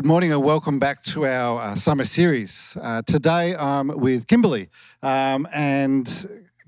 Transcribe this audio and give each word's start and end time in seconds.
Good 0.00 0.08
morning 0.08 0.32
and 0.32 0.42
welcome 0.42 0.78
back 0.78 1.02
to 1.02 1.26
our 1.26 1.60
uh, 1.60 1.74
summer 1.74 2.06
series. 2.06 2.74
Uh, 2.80 3.02
today 3.06 3.54
I'm 3.54 3.88
with 3.88 4.26
Kimberly, 4.26 4.70
um, 5.02 5.46
and 5.54 6.08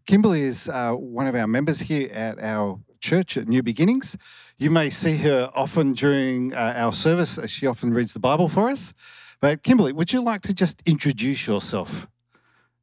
Kimberly 0.04 0.42
is 0.42 0.68
uh, 0.68 0.92
one 0.92 1.26
of 1.26 1.34
our 1.34 1.46
members 1.46 1.80
here 1.80 2.10
at 2.12 2.38
our 2.42 2.78
church 3.00 3.38
at 3.38 3.48
New 3.48 3.62
Beginnings. 3.62 4.18
You 4.58 4.70
may 4.70 4.90
see 4.90 5.16
her 5.16 5.50
often 5.54 5.94
during 5.94 6.52
uh, 6.52 6.74
our 6.76 6.92
service, 6.92 7.38
as 7.38 7.50
she 7.50 7.66
often 7.66 7.94
reads 7.94 8.12
the 8.12 8.20
Bible 8.20 8.50
for 8.50 8.68
us. 8.68 8.92
But, 9.40 9.62
Kimberly, 9.62 9.94
would 9.94 10.12
you 10.12 10.20
like 10.20 10.42
to 10.42 10.52
just 10.52 10.82
introduce 10.84 11.46
yourself 11.46 12.06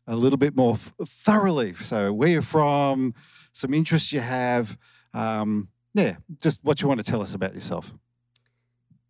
a 0.07 0.15
little 0.15 0.39
bit 0.39 0.55
more 0.55 0.73
f- 0.73 0.95
thoroughly? 1.05 1.75
So, 1.75 2.11
where 2.11 2.29
you're 2.29 2.41
from, 2.41 3.13
some 3.51 3.71
interests 3.71 4.11
you 4.11 4.21
have, 4.21 4.79
um, 5.13 5.67
yeah, 5.93 6.15
just 6.41 6.59
what 6.63 6.81
you 6.81 6.87
want 6.87 7.05
to 7.05 7.05
tell 7.05 7.21
us 7.21 7.35
about 7.35 7.53
yourself. 7.53 7.93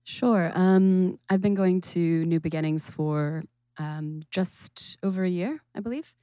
Sure. 0.09 0.51
Um, 0.55 1.19
I've 1.29 1.39
been 1.39 1.53
going 1.53 1.81
to 1.81 2.25
New 2.25 2.39
Beginnings 2.39 2.89
for 2.89 3.43
um, 3.77 4.23
just 4.31 4.97
over 5.03 5.23
a 5.23 5.29
year, 5.29 5.61
I 5.75 5.81
believe. 5.81 6.15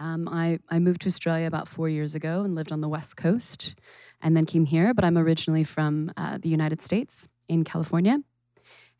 Um, 0.00 0.28
I, 0.28 0.58
I 0.68 0.80
moved 0.80 1.02
to 1.02 1.08
Australia 1.08 1.46
about 1.46 1.68
four 1.68 1.88
years 1.88 2.16
ago 2.16 2.42
and 2.42 2.56
lived 2.56 2.72
on 2.72 2.80
the 2.80 2.88
West 2.88 3.16
Coast 3.16 3.78
and 4.20 4.36
then 4.36 4.46
came 4.46 4.64
here, 4.64 4.92
but 4.94 5.04
I'm 5.04 5.16
originally 5.16 5.62
from 5.62 6.12
uh, 6.16 6.38
the 6.42 6.48
United 6.48 6.82
States 6.82 7.28
in 7.48 7.62
California. 7.62 8.18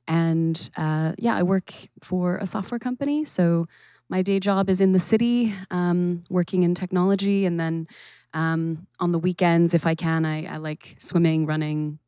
And 0.06 0.70
uh, 0.76 1.14
yeah, 1.18 1.34
I 1.34 1.42
work 1.42 1.72
for 2.00 2.36
a 2.36 2.46
software 2.46 2.78
company. 2.78 3.24
So 3.24 3.66
my 4.08 4.22
day 4.22 4.38
job 4.38 4.70
is 4.70 4.80
in 4.80 4.92
the 4.92 5.00
city, 5.00 5.52
um, 5.72 6.22
working 6.30 6.62
in 6.62 6.76
technology. 6.76 7.46
And 7.46 7.58
then 7.58 7.88
um, 8.32 8.86
on 9.00 9.10
the 9.10 9.18
weekends, 9.18 9.74
if 9.74 9.86
I 9.86 9.96
can, 9.96 10.24
I, 10.24 10.44
I 10.44 10.58
like 10.58 10.94
swimming, 11.00 11.46
running, 11.46 11.98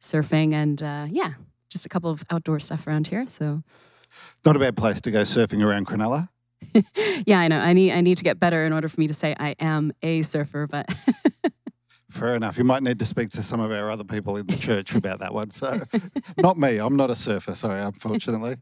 surfing, 0.00 0.52
and 0.52 0.82
uh, 0.82 1.06
yeah, 1.08 1.34
just 1.70 1.86
a 1.86 1.88
couple 1.88 2.10
of 2.10 2.24
outdoor 2.30 2.60
stuff 2.60 2.86
around 2.86 3.06
here. 3.06 3.26
So, 3.26 3.62
not 4.44 4.56
a 4.56 4.58
bad 4.58 4.76
place 4.76 5.00
to 5.02 5.10
go 5.10 5.22
surfing 5.22 5.64
around 5.64 5.86
Cronulla. 5.86 6.28
yeah, 7.26 7.40
I 7.40 7.48
know. 7.48 7.58
I 7.58 7.72
need 7.72 7.92
I 7.92 8.00
need 8.02 8.18
to 8.18 8.24
get 8.24 8.38
better 8.38 8.66
in 8.66 8.72
order 8.72 8.88
for 8.88 9.00
me 9.00 9.06
to 9.06 9.14
say 9.14 9.34
I 9.38 9.54
am 9.58 9.92
a 10.02 10.22
surfer, 10.22 10.66
but. 10.66 10.92
Fair 12.10 12.34
enough. 12.34 12.58
You 12.58 12.64
might 12.64 12.82
need 12.82 12.98
to 12.98 13.04
speak 13.04 13.30
to 13.30 13.42
some 13.42 13.60
of 13.60 13.70
our 13.70 13.88
other 13.88 14.02
people 14.02 14.36
in 14.36 14.44
the 14.44 14.56
church 14.56 14.96
about 14.96 15.20
that 15.20 15.32
one. 15.32 15.50
So, 15.50 15.80
not 16.38 16.58
me. 16.58 16.78
I'm 16.78 16.96
not 16.96 17.08
a 17.08 17.14
surfer. 17.14 17.54
Sorry, 17.54 17.80
unfortunately. 17.80 18.56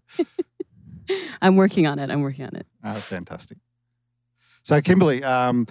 I'm 1.41 1.57
working 1.57 1.87
on 1.87 1.99
it. 1.99 2.11
I'm 2.11 2.21
working 2.21 2.45
on 2.45 2.55
it. 2.57 2.67
Oh, 2.85 2.93
fantastic. 2.93 3.57
So, 4.63 4.79
Kimberly, 4.83 5.25
um, 5.25 5.67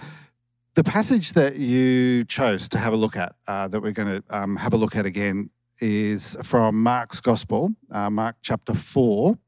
the 0.74 0.82
passage 0.82 1.34
that 1.34 1.56
you 1.56 2.24
chose 2.24 2.68
to 2.70 2.78
have 2.78 2.92
a 2.92 2.96
look 2.96 3.16
at, 3.16 3.36
uh, 3.46 3.68
that 3.68 3.80
we're 3.80 3.92
going 3.92 4.22
to 4.22 4.36
um, 4.36 4.56
have 4.56 4.72
a 4.72 4.76
look 4.76 4.96
at 4.96 5.06
again, 5.06 5.50
is 5.80 6.36
from 6.42 6.82
Mark's 6.82 7.20
Gospel, 7.20 7.70
uh, 7.90 8.10
Mark 8.10 8.36
chapter 8.42 8.74
4, 8.74 9.38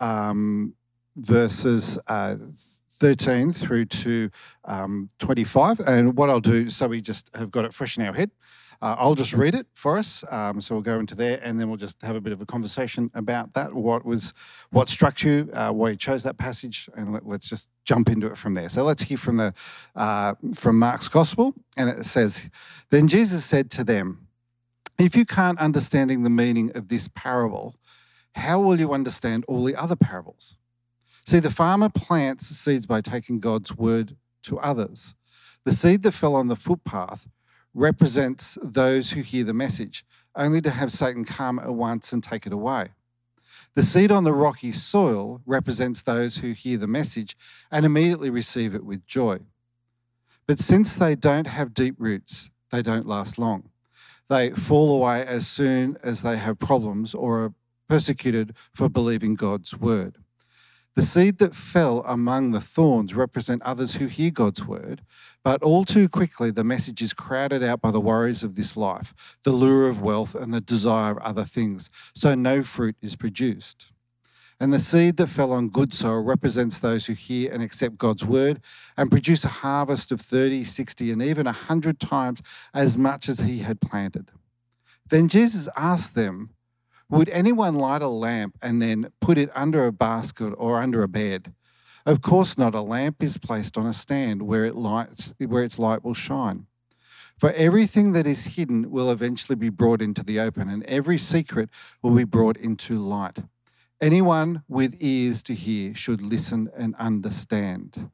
um, 0.00 0.74
verses 1.16 1.98
uh, 2.08 2.36
13 2.90 3.52
through 3.52 3.86
to 3.86 4.30
um, 4.64 5.08
25. 5.18 5.80
And 5.80 6.16
what 6.16 6.30
I'll 6.30 6.40
do, 6.40 6.70
so 6.70 6.88
we 6.88 7.00
just 7.00 7.34
have 7.34 7.50
got 7.50 7.64
it 7.64 7.74
fresh 7.74 7.98
in 7.98 8.04
our 8.04 8.12
head, 8.12 8.30
uh, 8.82 8.96
I'll 8.98 9.14
just 9.14 9.32
read 9.32 9.54
it 9.54 9.68
for 9.72 9.96
us. 9.96 10.24
Um, 10.28 10.60
so 10.60 10.74
we'll 10.74 10.82
go 10.82 10.98
into 10.98 11.14
there, 11.14 11.40
and 11.44 11.58
then 11.58 11.68
we'll 11.68 11.76
just 11.76 12.02
have 12.02 12.16
a 12.16 12.20
bit 12.20 12.32
of 12.32 12.40
a 12.40 12.46
conversation 12.46 13.12
about 13.14 13.54
that. 13.54 13.72
What 13.72 14.04
was, 14.04 14.34
what 14.70 14.88
struck 14.88 15.22
you, 15.22 15.48
uh, 15.54 15.70
why 15.70 15.90
you 15.90 15.96
chose 15.96 16.24
that 16.24 16.36
passage, 16.36 16.90
and 16.96 17.12
let, 17.12 17.22
us 17.24 17.48
just 17.48 17.68
jump 17.84 18.08
into 18.08 18.26
it 18.26 18.36
from 18.36 18.54
there. 18.54 18.68
So 18.68 18.82
let's 18.82 19.02
hear 19.02 19.18
from 19.18 19.36
the 19.36 19.54
uh, 19.94 20.34
from 20.54 20.80
Mark's 20.80 21.08
Gospel, 21.08 21.54
and 21.76 21.88
it 21.88 22.04
says, 22.04 22.50
"Then 22.90 23.06
Jesus 23.06 23.44
said 23.44 23.70
to 23.70 23.84
them." 23.84 24.26
If 24.98 25.16
you 25.16 25.24
can't 25.24 25.58
understanding 25.58 26.22
the 26.22 26.30
meaning 26.30 26.70
of 26.76 26.88
this 26.88 27.08
parable, 27.08 27.74
how 28.34 28.60
will 28.60 28.78
you 28.78 28.92
understand 28.92 29.44
all 29.48 29.64
the 29.64 29.76
other 29.76 29.96
parables? 29.96 30.58
See, 31.24 31.38
the 31.38 31.50
farmer 31.50 31.88
plants 31.88 32.46
seeds 32.46 32.86
by 32.86 33.00
taking 33.00 33.40
God's 33.40 33.76
word 33.76 34.16
to 34.44 34.58
others. 34.58 35.14
The 35.64 35.72
seed 35.72 36.02
that 36.02 36.12
fell 36.12 36.34
on 36.34 36.48
the 36.48 36.56
footpath 36.56 37.28
represents 37.74 38.58
those 38.62 39.12
who 39.12 39.22
hear 39.22 39.44
the 39.44 39.54
message, 39.54 40.04
only 40.34 40.60
to 40.60 40.70
have 40.70 40.92
Satan 40.92 41.24
come 41.24 41.58
at 41.58 41.74
once 41.74 42.12
and 42.12 42.22
take 42.22 42.46
it 42.46 42.52
away. 42.52 42.88
The 43.74 43.82
seed 43.82 44.12
on 44.12 44.24
the 44.24 44.34
rocky 44.34 44.72
soil 44.72 45.40
represents 45.46 46.02
those 46.02 46.38
who 46.38 46.52
hear 46.52 46.76
the 46.76 46.86
message 46.86 47.36
and 47.70 47.86
immediately 47.86 48.28
receive 48.28 48.74
it 48.74 48.84
with 48.84 49.06
joy. 49.06 49.40
But 50.46 50.58
since 50.58 50.94
they 50.94 51.14
don't 51.14 51.46
have 51.46 51.72
deep 51.72 51.94
roots, 51.98 52.50
they 52.70 52.82
don't 52.82 53.06
last 53.06 53.38
long 53.38 53.71
they 54.28 54.50
fall 54.50 54.96
away 54.96 55.24
as 55.26 55.46
soon 55.46 55.96
as 56.02 56.22
they 56.22 56.36
have 56.36 56.58
problems 56.58 57.14
or 57.14 57.44
are 57.44 57.54
persecuted 57.88 58.54
for 58.74 58.88
believing 58.88 59.34
God's 59.34 59.76
word. 59.76 60.18
The 60.94 61.02
seed 61.02 61.38
that 61.38 61.56
fell 61.56 62.02
among 62.06 62.50
the 62.50 62.60
thorns 62.60 63.14
represent 63.14 63.62
others 63.62 63.94
who 63.94 64.06
hear 64.06 64.30
God's 64.30 64.62
word, 64.64 65.00
but 65.42 65.62
all 65.62 65.86
too 65.86 66.06
quickly 66.06 66.50
the 66.50 66.64
message 66.64 67.00
is 67.00 67.14
crowded 67.14 67.62
out 67.62 67.80
by 67.80 67.90
the 67.90 68.00
worries 68.00 68.42
of 68.42 68.56
this 68.56 68.76
life, 68.76 69.38
the 69.42 69.52
lure 69.52 69.88
of 69.88 70.02
wealth, 70.02 70.34
and 70.34 70.52
the 70.52 70.60
desire 70.60 71.12
of 71.12 71.18
other 71.18 71.44
things, 71.44 71.88
so 72.14 72.34
no 72.34 72.62
fruit 72.62 72.96
is 73.00 73.16
produced. 73.16 73.92
And 74.62 74.72
the 74.72 74.78
seed 74.78 75.16
that 75.16 75.26
fell 75.26 75.52
on 75.52 75.70
good 75.70 75.92
soil 75.92 76.22
represents 76.22 76.78
those 76.78 77.06
who 77.06 77.14
hear 77.14 77.52
and 77.52 77.64
accept 77.64 77.98
God's 77.98 78.24
word 78.24 78.60
and 78.96 79.10
produce 79.10 79.44
a 79.44 79.48
harvest 79.48 80.12
of 80.12 80.20
30, 80.20 80.62
60, 80.62 81.10
and 81.10 81.20
even 81.20 81.46
100 81.46 81.98
times 81.98 82.42
as 82.72 82.96
much 82.96 83.28
as 83.28 83.40
he 83.40 83.58
had 83.58 83.80
planted. 83.80 84.30
Then 85.10 85.26
Jesus 85.26 85.68
asked 85.76 86.14
them, 86.14 86.50
Would 87.10 87.28
anyone 87.30 87.74
light 87.74 88.02
a 88.02 88.08
lamp 88.08 88.56
and 88.62 88.80
then 88.80 89.10
put 89.20 89.36
it 89.36 89.50
under 89.52 89.84
a 89.84 89.90
basket 89.90 90.54
or 90.56 90.80
under 90.80 91.02
a 91.02 91.08
bed? 91.08 91.52
Of 92.06 92.20
course 92.20 92.56
not. 92.56 92.72
A 92.72 92.82
lamp 92.82 93.20
is 93.20 93.38
placed 93.38 93.76
on 93.76 93.84
a 93.84 93.92
stand 93.92 94.42
where, 94.42 94.64
it 94.64 94.76
lights, 94.76 95.34
where 95.44 95.64
its 95.64 95.80
light 95.80 96.04
will 96.04 96.14
shine. 96.14 96.66
For 97.36 97.50
everything 97.54 98.12
that 98.12 98.28
is 98.28 98.54
hidden 98.54 98.92
will 98.92 99.10
eventually 99.10 99.56
be 99.56 99.70
brought 99.70 100.00
into 100.00 100.22
the 100.22 100.38
open, 100.38 100.68
and 100.68 100.84
every 100.84 101.18
secret 101.18 101.68
will 102.00 102.14
be 102.14 102.22
brought 102.22 102.56
into 102.58 102.96
light. 102.96 103.40
Anyone 104.02 104.64
with 104.66 104.96
ears 104.98 105.44
to 105.44 105.54
hear 105.54 105.94
should 105.94 106.22
listen 106.22 106.68
and 106.76 106.96
understand. 106.96 108.10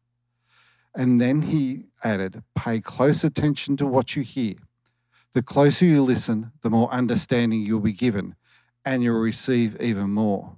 And 0.95 1.19
then 1.19 1.41
he 1.41 1.87
added, 2.05 2.43
Pay 2.55 2.83
close 2.83 3.25
attention 3.25 3.75
to 3.79 3.87
what 3.87 4.15
you 4.15 4.23
hear. 4.23 4.57
The 5.33 5.43
closer 5.43 5.87
you 5.87 6.03
listen, 6.03 6.53
the 6.61 6.69
more 6.69 6.93
understanding 6.93 7.63
you'll 7.63 7.81
be 7.81 7.95
given, 7.95 8.35
and 8.85 9.03
you'll 9.03 9.19
receive 9.19 9.81
even 9.81 10.11
more. 10.11 10.57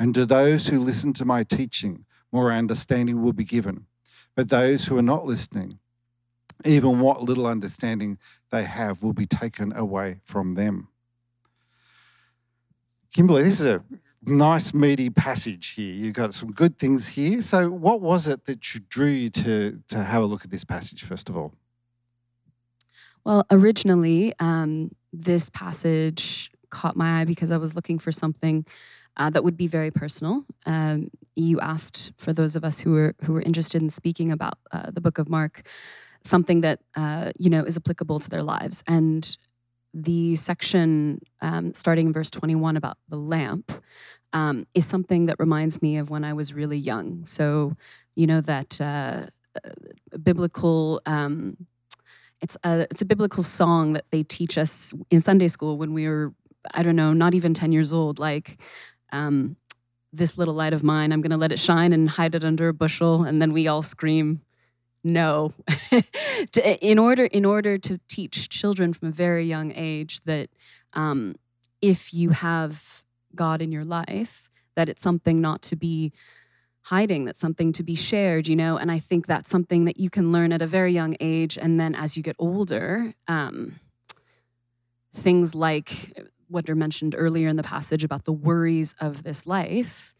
And 0.00 0.12
to 0.16 0.26
those 0.26 0.66
who 0.66 0.80
listen 0.80 1.12
to 1.12 1.24
my 1.24 1.44
teaching, 1.44 2.04
more 2.32 2.50
understanding 2.50 3.22
will 3.22 3.32
be 3.32 3.44
given. 3.44 3.86
But 4.34 4.48
those 4.48 4.86
who 4.86 4.98
are 4.98 5.02
not 5.02 5.24
listening, 5.24 5.78
even 6.64 6.98
what 6.98 7.22
little 7.22 7.46
understanding 7.46 8.18
they 8.50 8.64
have 8.64 9.04
will 9.04 9.12
be 9.12 9.26
taken 9.26 9.72
away 9.76 10.22
from 10.24 10.56
them. 10.56 10.88
Kimberly, 13.14 13.44
this 13.44 13.60
is 13.60 13.68
a 13.68 13.84
nice 14.22 14.74
meaty 14.74 15.10
passage 15.10 15.70
here. 15.70 15.94
You've 15.94 16.14
got 16.14 16.34
some 16.34 16.52
good 16.52 16.78
things 16.78 17.08
here. 17.08 17.42
So, 17.42 17.70
what 17.70 18.00
was 18.00 18.26
it 18.26 18.44
that 18.46 18.60
drew 18.60 19.06
you 19.08 19.30
to 19.30 19.82
to 19.88 19.98
have 19.98 20.22
a 20.22 20.26
look 20.26 20.44
at 20.44 20.50
this 20.50 20.64
passage 20.64 21.04
first 21.04 21.28
of 21.28 21.36
all? 21.36 21.54
Well, 23.24 23.44
originally, 23.50 24.32
um, 24.38 24.90
this 25.12 25.50
passage 25.50 26.50
caught 26.70 26.96
my 26.96 27.20
eye 27.20 27.24
because 27.24 27.50
I 27.50 27.56
was 27.56 27.74
looking 27.74 27.98
for 27.98 28.12
something 28.12 28.64
uh, 29.16 29.30
that 29.30 29.42
would 29.42 29.56
be 29.56 29.66
very 29.66 29.90
personal. 29.90 30.44
Um, 30.64 31.10
you 31.34 31.58
asked 31.60 32.12
for 32.16 32.32
those 32.32 32.56
of 32.56 32.64
us 32.64 32.80
who 32.80 32.92
were 32.92 33.14
who 33.24 33.32
were 33.32 33.42
interested 33.42 33.82
in 33.82 33.90
speaking 33.90 34.30
about 34.30 34.58
uh, 34.72 34.90
the 34.90 35.00
Book 35.00 35.18
of 35.18 35.28
Mark, 35.28 35.62
something 36.22 36.60
that 36.60 36.80
uh, 36.94 37.32
you 37.38 37.50
know 37.50 37.62
is 37.62 37.76
applicable 37.76 38.20
to 38.20 38.30
their 38.30 38.42
lives, 38.42 38.84
and 38.86 39.36
the 39.96 40.36
section 40.36 41.20
um, 41.40 41.72
starting 41.72 42.08
in 42.08 42.12
verse 42.12 42.28
21 42.28 42.76
about 42.76 42.98
the 43.08 43.16
lamp 43.16 43.72
um, 44.34 44.66
is 44.74 44.84
something 44.84 45.26
that 45.26 45.36
reminds 45.38 45.80
me 45.80 45.96
of 45.96 46.10
when 46.10 46.22
I 46.22 46.34
was 46.34 46.52
really 46.52 46.76
young. 46.76 47.24
So, 47.24 47.74
you 48.14 48.26
know, 48.26 48.42
that 48.42 48.78
uh, 48.80 49.22
biblical. 50.22 51.00
Um, 51.06 51.66
it's 52.42 52.56
a, 52.64 52.86
it's 52.90 53.00
a 53.00 53.06
biblical 53.06 53.42
song 53.42 53.94
that 53.94 54.04
they 54.10 54.22
teach 54.22 54.58
us 54.58 54.92
in 55.10 55.20
Sunday 55.20 55.48
school 55.48 55.78
when 55.78 55.94
we 55.94 56.06
were, 56.06 56.34
I 56.74 56.82
don't 56.82 56.94
know, 56.94 57.14
not 57.14 57.32
even 57.32 57.54
10 57.54 57.72
years 57.72 57.94
old. 57.94 58.18
Like, 58.18 58.60
um, 59.10 59.56
this 60.12 60.36
little 60.36 60.52
light 60.52 60.74
of 60.74 60.84
mine, 60.84 61.12
I'm 61.12 61.22
going 61.22 61.30
to 61.30 61.38
let 61.38 61.50
it 61.50 61.58
shine 61.58 61.94
and 61.94 62.10
hide 62.10 62.34
it 62.34 62.44
under 62.44 62.68
a 62.68 62.74
bushel. 62.74 63.24
And 63.24 63.40
then 63.40 63.54
we 63.54 63.68
all 63.68 63.80
scream, 63.80 64.42
no 65.06 65.52
to, 66.52 66.86
in 66.86 66.98
order 66.98 67.24
in 67.24 67.44
order 67.44 67.78
to 67.78 67.98
teach 68.08 68.48
children 68.48 68.92
from 68.92 69.08
a 69.08 69.12
very 69.12 69.44
young 69.44 69.72
age 69.74 70.20
that 70.24 70.48
um, 70.92 71.34
if 71.80 72.12
you 72.12 72.30
have 72.30 73.04
god 73.34 73.62
in 73.62 73.72
your 73.72 73.84
life 73.84 74.50
that 74.74 74.88
it's 74.88 75.02
something 75.02 75.40
not 75.40 75.62
to 75.62 75.76
be 75.76 76.12
hiding 76.82 77.24
that's 77.24 77.40
something 77.40 77.72
to 77.72 77.82
be 77.82 77.94
shared 77.94 78.48
you 78.48 78.56
know? 78.56 78.76
And 78.76 78.90
i 78.90 78.98
think 78.98 79.26
that's 79.26 79.50
something 79.50 79.84
that 79.84 79.98
you 79.98 80.10
can 80.10 80.32
learn 80.32 80.52
at 80.52 80.62
a 80.62 80.66
very 80.66 80.92
young 80.92 81.16
age. 81.20 81.56
And 81.56 81.80
then 81.80 81.94
as 81.94 82.16
you 82.16 82.22
get 82.22 82.36
older 82.38 83.14
um, 83.28 83.72
things 85.14 85.54
like 85.54 85.90
what 86.48 86.68
are 86.68 86.74
mentioned 86.74 87.14
earlier 87.16 87.48
in 87.48 87.56
the 87.56 87.62
passage 87.62 88.04
about 88.04 88.24
the 88.24 88.32
worries 88.32 88.94
of 89.00 89.22
this 89.22 89.46
life 89.46 90.14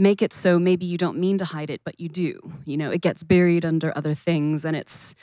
make 0.00 0.22
it 0.22 0.32
so 0.32 0.58
maybe 0.58 0.86
you 0.86 0.96
don't 0.96 1.18
mean 1.18 1.36
to 1.36 1.44
hide 1.44 1.68
it 1.68 1.82
but 1.84 2.00
you 2.00 2.08
do 2.08 2.40
you 2.64 2.76
know 2.76 2.90
it 2.90 3.02
gets 3.02 3.22
buried 3.22 3.64
under 3.64 3.92
other 3.96 4.14
things. 4.14 4.64
And 4.64 4.74
it's 4.76 5.14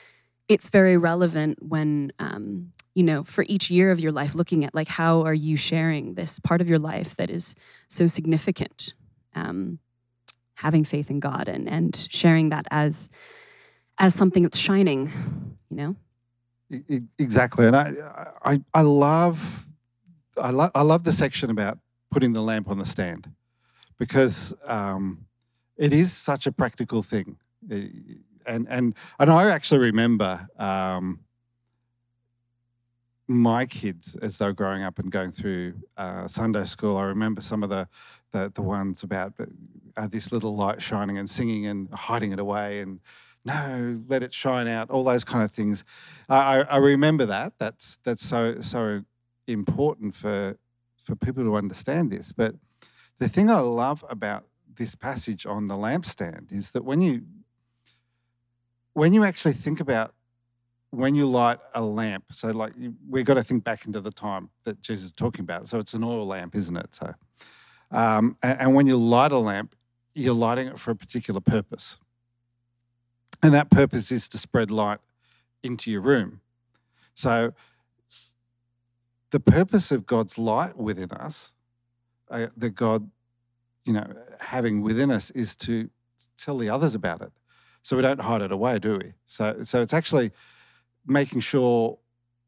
it's 0.48 0.70
very 0.70 0.98
relevant 0.98 1.58
when 1.62 2.12
um, 2.20 2.72
you 2.96 3.04
know 3.04 3.24
for 3.24 3.44
each 3.48 3.70
year 3.70 3.92
of 3.92 4.00
your 4.00 4.12
life 4.12 4.36
looking 4.36 4.64
at 4.64 4.74
like 4.74 4.88
how 4.88 5.24
are 5.24 5.34
you 5.34 5.58
sharing 5.58 6.14
this 6.14 6.40
part 6.40 6.62
of 6.62 6.70
your 6.70 6.80
life 6.80 7.16
that 7.18 7.30
is 7.30 7.56
so 7.88 8.08
significant 8.08 8.94
um, 9.36 9.80
having 10.56 10.84
faith 10.84 11.10
in 11.10 11.20
god 11.20 11.48
and 11.48 11.68
and 11.68 12.08
sharing 12.10 12.50
that 12.50 12.66
as 12.72 13.10
as 14.00 14.14
something 14.14 14.44
that's 14.44 14.60
shining 14.60 15.10
you 15.70 15.78
know? 15.78 15.96
Exactly. 17.18 17.66
And 17.66 17.76
i 17.76 17.92
i, 18.44 18.62
I 18.74 18.82
love 18.82 19.66
I, 20.40 20.52
lo- 20.52 20.70
I 20.76 20.84
love 20.84 21.04
the 21.04 21.14
section 21.14 21.50
about 21.50 21.80
putting 22.12 22.34
the 22.34 22.42
lamp 22.42 22.70
on 22.70 22.78
the 22.78 22.86
stand 22.86 23.32
because 23.98 24.54
um, 24.66 25.26
it 25.76 25.94
is 25.94 26.14
such 26.14 26.48
a 26.48 26.52
practical 26.52 27.04
thing 27.04 27.38
and 28.48 28.68
and 28.70 28.96
and 29.20 29.30
I 29.30 29.50
actually 29.50 29.80
remember 29.80 30.48
um, 30.58 31.20
my 33.28 33.66
kids 33.66 34.16
as 34.16 34.38
they 34.38 34.46
were 34.46 34.54
growing 34.54 34.84
up 34.84 35.00
and 35.00 35.12
going 35.12 35.32
through 35.32 35.74
uh, 35.98 36.28
Sunday 36.28 36.64
school. 36.64 36.98
I 36.98 37.04
remember 37.04 37.42
some 37.42 37.62
of 37.62 37.70
the 37.70 37.88
the, 38.32 38.52
the 38.54 38.62
ones 38.62 39.04
about 39.04 39.34
uh, 39.98 40.08
this 40.08 40.32
little 40.32 40.56
light 40.56 40.82
shining 40.82 41.18
and 41.18 41.30
singing 41.30 41.66
and 41.66 41.94
hiding 41.94 42.32
it 42.32 42.40
away 42.40 42.80
and 42.80 43.00
no, 43.46 44.02
let 44.10 44.24
it 44.24 44.34
shine 44.34 44.68
out. 44.68 44.90
All 44.90 45.06
those 45.06 45.24
kind 45.24 45.42
of 45.42 45.52
things. 45.52 45.86
I, 46.28 46.64
I 46.64 46.78
remember 46.78 47.26
that. 47.26 47.54
That's 47.60 47.98
that's 48.04 48.26
so 48.26 48.60
so 48.60 49.04
important 49.48 50.16
for 50.16 50.58
for 50.98 51.16
people 51.16 51.44
to 51.44 51.56
understand 51.56 52.12
this. 52.12 52.34
But 52.34 52.56
the 53.20 53.30
thing 53.30 53.50
I 53.50 53.60
love 53.60 54.06
about 54.10 54.46
this 54.76 54.96
passage 54.96 55.46
on 55.46 55.68
the 55.68 55.76
lampstand 55.76 56.52
is 56.52 56.72
that 56.72 56.84
when 56.84 57.02
you 57.02 57.24
when 58.94 59.14
you 59.14 59.24
actually 59.24 59.54
think 59.54 59.80
about 59.80 60.14
when 60.92 61.14
you 61.14 61.26
light 61.26 61.60
a 61.76 61.82
lamp, 61.82 62.26
so 62.32 62.48
like 62.50 62.74
we've 63.08 63.26
got 63.26 63.36
to 63.36 63.44
think 63.44 63.64
back 63.64 63.86
into 63.86 64.00
the 64.00 64.12
time 64.12 64.50
that 64.64 64.82
Jesus 64.82 65.08
is 65.08 65.12
talking 65.12 65.42
about. 65.42 65.68
So 65.68 65.78
it's 65.78 65.94
an 65.94 66.04
oil 66.04 66.26
lamp, 66.26 66.56
isn't 66.56 66.78
it? 66.78 66.96
So, 66.96 67.14
um, 67.92 68.38
and, 68.42 68.62
and 68.62 68.76
when 68.76 68.88
you 68.88 68.98
light 68.98 69.32
a 69.32 69.38
lamp, 69.38 69.76
you're 70.16 70.34
lighting 70.34 70.68
it 70.68 70.80
for 70.80 70.92
a 70.92 70.96
particular 70.96 71.42
purpose, 71.42 72.00
and 73.44 73.54
that 73.54 73.70
purpose 73.70 74.12
is 74.12 74.28
to 74.30 74.38
spread 74.38 74.72
light 74.72 75.00
into 75.62 75.92
your 75.92 76.02
room. 76.02 76.42
So, 77.14 77.54
the 79.32 79.40
purpose 79.40 79.92
of 79.92 80.06
God's 80.06 80.38
light 80.38 80.78
within 80.78 81.12
us, 81.12 81.54
uh, 82.30 82.48
that 82.58 82.72
God, 82.72 83.10
you 83.86 83.94
know, 83.94 84.08
having 84.40 84.82
within 84.82 85.12
us, 85.12 85.32
is 85.32 85.56
to 85.58 85.90
tell 86.38 86.58
the 86.58 86.70
others 86.70 86.96
about 86.96 87.22
it. 87.22 87.32
So 87.82 87.96
we 87.96 88.02
don't 88.02 88.22
hide 88.22 88.42
it 88.42 88.52
away, 88.52 88.80
do 88.80 88.98
we? 88.98 89.14
So, 89.26 89.64
so 89.64 89.82
it's 89.82 89.94
actually 89.94 90.32
making 91.06 91.40
sure 91.40 92.00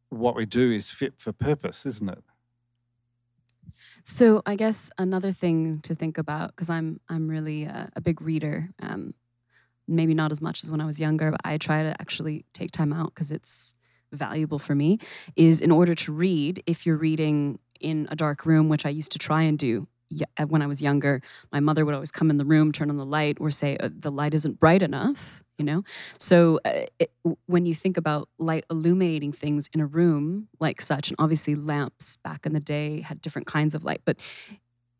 what 0.09 0.35
we 0.35 0.45
do 0.45 0.71
is 0.71 0.89
fit 0.89 1.13
for 1.17 1.31
purpose, 1.31 1.85
isn't 1.85 2.09
it? 2.09 2.23
So 4.03 4.41
I 4.45 4.55
guess 4.55 4.89
another 4.97 5.31
thing 5.31 5.79
to 5.81 5.95
think 5.95 6.17
about, 6.17 6.49
because 6.49 6.69
I'm 6.69 6.99
I'm 7.07 7.29
really 7.29 7.63
a, 7.63 7.89
a 7.95 8.01
big 8.01 8.21
reader, 8.21 8.69
um, 8.81 9.13
maybe 9.87 10.13
not 10.13 10.31
as 10.31 10.41
much 10.41 10.63
as 10.63 10.71
when 10.71 10.81
I 10.81 10.85
was 10.85 10.99
younger, 10.99 11.31
but 11.31 11.41
I 11.43 11.57
try 11.57 11.83
to 11.83 11.95
actually 12.01 12.45
take 12.53 12.71
time 12.71 12.91
out 12.91 13.13
because 13.13 13.31
it's 13.31 13.75
valuable 14.11 14.59
for 14.59 14.75
me. 14.75 14.99
Is 15.35 15.61
in 15.61 15.71
order 15.71 15.93
to 15.95 16.11
read, 16.11 16.63
if 16.65 16.85
you're 16.85 16.97
reading 16.97 17.59
in 17.79 18.07
a 18.11 18.15
dark 18.15 18.45
room, 18.45 18.69
which 18.69 18.85
I 18.85 18.89
used 18.89 19.11
to 19.13 19.19
try 19.19 19.43
and 19.43 19.57
do 19.57 19.87
uh, 20.37 20.45
when 20.45 20.61
I 20.61 20.67
was 20.67 20.81
younger, 20.81 21.21
my 21.51 21.59
mother 21.59 21.85
would 21.85 21.93
always 21.93 22.11
come 22.11 22.29
in 22.29 22.37
the 22.37 22.45
room, 22.45 22.71
turn 22.71 22.89
on 22.89 22.97
the 22.97 23.05
light, 23.05 23.37
or 23.39 23.51
say 23.51 23.77
uh, 23.77 23.89
the 23.91 24.11
light 24.11 24.33
isn't 24.33 24.59
bright 24.59 24.81
enough. 24.81 25.43
You 25.57 25.65
know, 25.65 25.83
so 26.17 26.61
uh, 26.63 26.85
it, 26.99 27.11
when 27.45 27.65
you 27.65 27.75
think 27.75 27.97
about 27.97 28.29
light 28.37 28.63
illuminating 28.71 29.33
things 29.33 29.69
in 29.73 29.81
a 29.81 29.85
room 29.85 30.47
like 30.61 30.79
such, 30.79 31.09
and 31.09 31.17
obviously 31.19 31.53
lamps 31.53 32.15
back 32.23 32.45
in 32.45 32.53
the 32.53 32.61
day 32.61 33.01
had 33.01 33.21
different 33.21 33.45
kinds 33.45 33.75
of 33.75 33.83
light, 33.83 33.99
but 34.05 34.15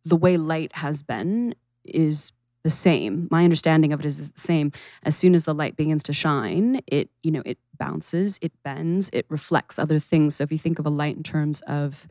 the 0.04 0.18
way 0.18 0.36
light 0.36 0.76
has 0.76 1.02
been 1.02 1.56
is 1.86 2.34
the 2.66 2.70
same. 2.70 3.30
My 3.32 3.46
understanding 3.46 3.94
of 3.94 4.02
it 4.02 4.06
is 4.06 4.32
the 4.32 4.40
same. 4.42 4.74
As 5.04 5.16
soon 5.16 5.34
as 5.34 5.46
the 5.46 5.54
light 5.54 5.78
begins 5.78 6.04
to 6.04 6.14
shine, 6.14 6.82
it 6.88 7.10
you 7.24 7.32
know 7.32 7.44
it 7.46 7.58
bounces, 7.78 8.38
it 8.42 8.52
bends, 8.62 9.10
it 9.14 9.26
reflects 9.30 9.80
other 9.80 9.98
things. 9.98 10.36
So 10.36 10.44
if 10.44 10.52
you 10.52 10.58
think 10.58 10.78
of 10.78 10.86
a 10.86 10.90
light 10.90 11.16
in 11.16 11.24
terms 11.24 11.62
of 11.62 12.06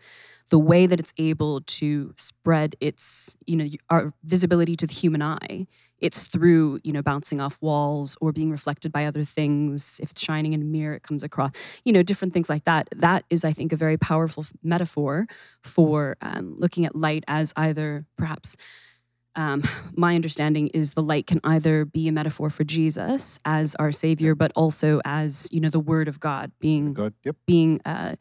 the 0.51 0.59
way 0.59 0.87
that 0.87 0.99
it's 0.99 1.13
able 1.19 1.61
to 1.63 2.15
spread 2.17 2.75
its, 2.81 3.37
you 3.47 3.57
know, 3.57 3.69
our 3.91 4.15
visibility 4.25 4.75
to 4.77 4.87
the 4.87 4.95
human 4.95 5.23
eye, 5.23 5.67
it's 6.01 6.25
through, 6.25 6.81
you 6.85 6.93
know, 6.93 7.03
bouncing 7.03 7.41
off 7.41 7.59
walls 7.61 8.17
or 8.21 8.33
being 8.33 8.51
reflected 8.51 8.93
by 8.93 9.05
other 9.05 9.25
things. 9.25 10.01
If 10.03 10.13
it's 10.13 10.23
shining 10.23 10.53
in 10.53 10.63
a 10.63 10.65
mirror, 10.65 10.95
it 10.95 11.03
comes 11.03 11.23
across, 11.23 11.51
you 11.85 11.93
know, 11.93 12.03
different 12.03 12.33
things 12.33 12.49
like 12.49 12.65
that. 12.65 12.89
That 12.95 13.25
is, 13.31 13.45
I 13.45 13.53
think, 13.53 13.73
a 13.73 13.77
very 13.77 13.97
powerful 13.97 14.45
metaphor 14.63 15.27
for 15.63 16.17
um, 16.23 16.55
looking 16.59 16.85
at 16.85 16.95
light 16.95 17.25
as 17.27 17.53
either 17.57 18.07
perhaps. 18.17 18.57
Um, 19.35 19.63
my 19.97 20.15
understanding 20.15 20.69
is 20.69 20.95
the 20.95 21.03
light 21.03 21.27
can 21.27 21.41
either 21.45 21.85
be 21.85 22.09
a 22.09 22.13
metaphor 22.13 22.51
for 22.51 22.65
Jesus 22.65 23.39
as 23.45 23.75
our 23.77 23.93
Savior, 23.93 24.35
but 24.35 24.53
also 24.55 25.01
as 25.05 25.49
you 25.53 25.61
know 25.61 25.69
the 25.69 25.81
Word 25.81 26.09
of 26.09 26.21
God 26.21 26.53
being 26.61 26.93
God, 26.93 27.15
yep. 27.25 27.37
being 27.47 27.79
uh, 27.85 28.17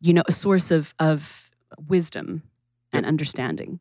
you 0.00 0.12
know 0.12 0.22
a 0.26 0.32
source 0.32 0.70
of 0.70 0.94
of 0.98 1.47
wisdom 1.76 2.42
and 2.92 3.04
understanding. 3.06 3.80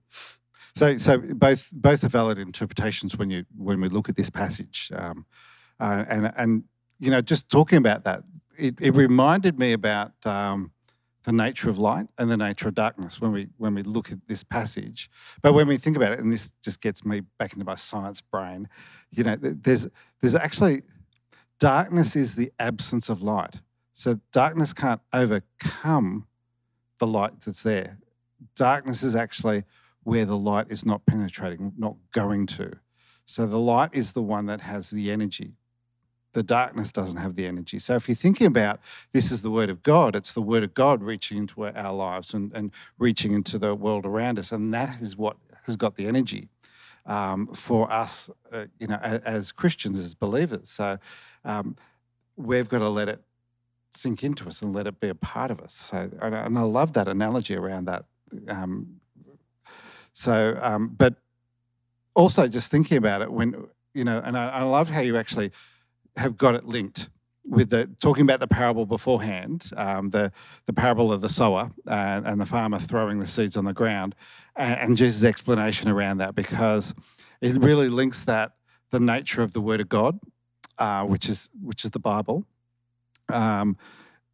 So, 0.75 0.97
so 0.97 1.17
both 1.17 1.71
both 1.73 2.03
are 2.03 2.09
valid 2.09 2.37
interpretations 2.37 3.17
when 3.17 3.29
you 3.29 3.45
when 3.55 3.81
we 3.81 3.89
look 3.89 4.09
at 4.09 4.15
this 4.15 4.29
passage, 4.29 4.91
um, 4.95 5.25
uh, 5.79 6.05
and 6.07 6.31
and 6.37 6.63
you 6.99 7.09
know 7.09 7.21
just 7.21 7.49
talking 7.49 7.79
about 7.79 8.03
that, 8.03 8.23
it, 8.57 8.75
it 8.79 8.91
reminded 8.91 9.57
me 9.57 9.73
about 9.73 10.13
um, 10.25 10.71
the 11.23 11.31
nature 11.31 11.69
of 11.69 11.79
light 11.79 12.07
and 12.17 12.29
the 12.29 12.37
nature 12.37 12.67
of 12.67 12.75
darkness 12.75 13.19
when 13.19 13.31
we 13.31 13.47
when 13.57 13.73
we 13.73 13.81
look 13.81 14.11
at 14.11 14.19
this 14.27 14.43
passage. 14.43 15.09
But 15.41 15.53
when 15.53 15.67
we 15.67 15.77
think 15.77 15.97
about 15.97 16.11
it, 16.11 16.19
and 16.19 16.31
this 16.31 16.51
just 16.63 16.79
gets 16.79 17.03
me 17.03 17.21
back 17.39 17.53
into 17.53 17.65
my 17.65 17.75
science 17.75 18.21
brain, 18.21 18.69
you 19.11 19.23
know, 19.23 19.35
there's 19.35 19.87
there's 20.21 20.35
actually 20.35 20.83
darkness 21.59 22.15
is 22.15 22.35
the 22.35 22.51
absence 22.59 23.09
of 23.09 23.21
light. 23.21 23.61
So 23.93 24.19
darkness 24.31 24.73
can't 24.73 25.01
overcome 25.11 26.27
the 26.99 27.07
light 27.07 27.41
that's 27.41 27.63
there. 27.63 27.97
Darkness 28.55 29.03
is 29.03 29.15
actually 29.15 29.63
where 30.03 30.25
the 30.25 30.37
light 30.37 30.67
is 30.69 30.85
not 30.85 31.05
penetrating, 31.05 31.73
not 31.77 31.95
going 32.11 32.45
to. 32.45 32.71
So 33.25 33.45
the 33.45 33.59
light 33.59 33.89
is 33.93 34.13
the 34.13 34.21
one 34.21 34.45
that 34.45 34.61
has 34.61 34.89
the 34.89 35.11
energy. 35.11 35.53
The 36.33 36.43
darkness 36.43 36.91
doesn't 36.91 37.17
have 37.17 37.35
the 37.35 37.45
energy. 37.45 37.79
So 37.79 37.95
if 37.95 38.07
you're 38.07 38.15
thinking 38.15 38.47
about 38.47 38.79
this 39.11 39.31
is 39.31 39.41
the 39.41 39.51
word 39.51 39.69
of 39.69 39.83
God, 39.83 40.15
it's 40.15 40.33
the 40.33 40.41
word 40.41 40.63
of 40.63 40.73
God 40.73 41.03
reaching 41.03 41.37
into 41.37 41.65
our 41.65 41.93
lives 41.93 42.33
and, 42.33 42.53
and 42.53 42.71
reaching 42.97 43.33
into 43.33 43.57
the 43.57 43.75
world 43.75 44.05
around 44.05 44.39
us. 44.39 44.51
And 44.51 44.73
that 44.73 45.01
is 45.01 45.17
what 45.17 45.37
has 45.63 45.75
got 45.75 45.95
the 45.95 46.07
energy 46.07 46.47
um, 47.05 47.47
for 47.47 47.91
us, 47.91 48.29
uh, 48.51 48.65
you 48.79 48.87
know, 48.87 48.99
as, 49.01 49.21
as, 49.21 49.51
Christians, 49.51 49.99
as 49.99 50.13
believers. 50.13 50.69
So 50.69 50.99
um, 51.43 51.75
we've 52.35 52.69
got 52.69 52.79
to 52.79 52.89
let 52.89 53.09
it 53.09 53.21
sink 53.97 54.23
into 54.23 54.47
us 54.47 54.61
and 54.61 54.73
let 54.73 54.87
it 54.87 54.99
be 54.99 55.09
a 55.09 55.15
part 55.15 55.51
of 55.51 55.59
us. 55.59 55.73
So, 55.73 56.09
and 56.21 56.35
I, 56.35 56.45
and 56.45 56.57
I 56.57 56.61
love 56.61 56.93
that 56.93 57.07
analogy 57.07 57.55
around 57.55 57.85
that. 57.85 58.05
Um, 58.47 59.01
so, 60.13 60.57
um, 60.61 60.95
but 60.97 61.15
also 62.15 62.47
just 62.47 62.71
thinking 62.71 62.97
about 62.97 63.21
it 63.21 63.31
when, 63.31 63.67
you 63.93 64.03
know, 64.03 64.21
and 64.23 64.37
I, 64.37 64.49
I 64.49 64.63
love 64.63 64.89
how 64.89 65.01
you 65.01 65.17
actually 65.17 65.51
have 66.17 66.37
got 66.37 66.55
it 66.55 66.63
linked 66.63 67.09
with 67.47 67.69
the 67.69 67.89
talking 68.01 68.23
about 68.23 68.39
the 68.39 68.47
parable 68.47 68.85
beforehand, 68.85 69.71
um, 69.77 70.09
the 70.09 70.31
the 70.65 70.73
parable 70.73 71.13
of 71.13 71.21
the 71.21 71.29
sower 71.29 71.71
uh, 71.87 72.21
and 72.25 72.41
the 72.41 72.45
farmer 72.45 72.77
throwing 72.77 73.19
the 73.19 73.27
seeds 73.27 73.55
on 73.55 73.65
the 73.65 73.73
ground, 73.73 74.15
and, 74.55 74.79
and 74.79 74.97
Jesus' 74.97 75.23
explanation 75.23 75.89
around 75.89 76.17
that 76.17 76.35
because 76.35 76.93
it 77.41 77.53
really 77.63 77.89
links 77.89 78.25
that 78.25 78.53
the 78.91 78.99
nature 78.99 79.41
of 79.41 79.53
the 79.53 79.61
Word 79.61 79.79
of 79.79 79.89
God, 79.89 80.19
uh, 80.77 81.05
which 81.05 81.29
is 81.29 81.49
which 81.61 81.85
is 81.85 81.91
the 81.91 81.99
Bible, 81.99 82.45
um, 83.29 83.77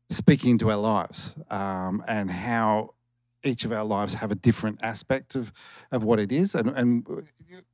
speaking 0.09 0.51
into 0.51 0.69
our 0.69 0.77
lives 0.77 1.35
um, 1.49 2.03
and 2.07 2.29
how 2.29 2.93
each 3.43 3.65
of 3.65 3.71
our 3.71 3.83
lives 3.83 4.15
have 4.15 4.31
a 4.31 4.35
different 4.35 4.79
aspect 4.81 5.35
of, 5.35 5.51
of 5.91 6.03
what 6.03 6.19
it 6.19 6.31
is. 6.31 6.55
And, 6.55 6.69
and 6.69 7.05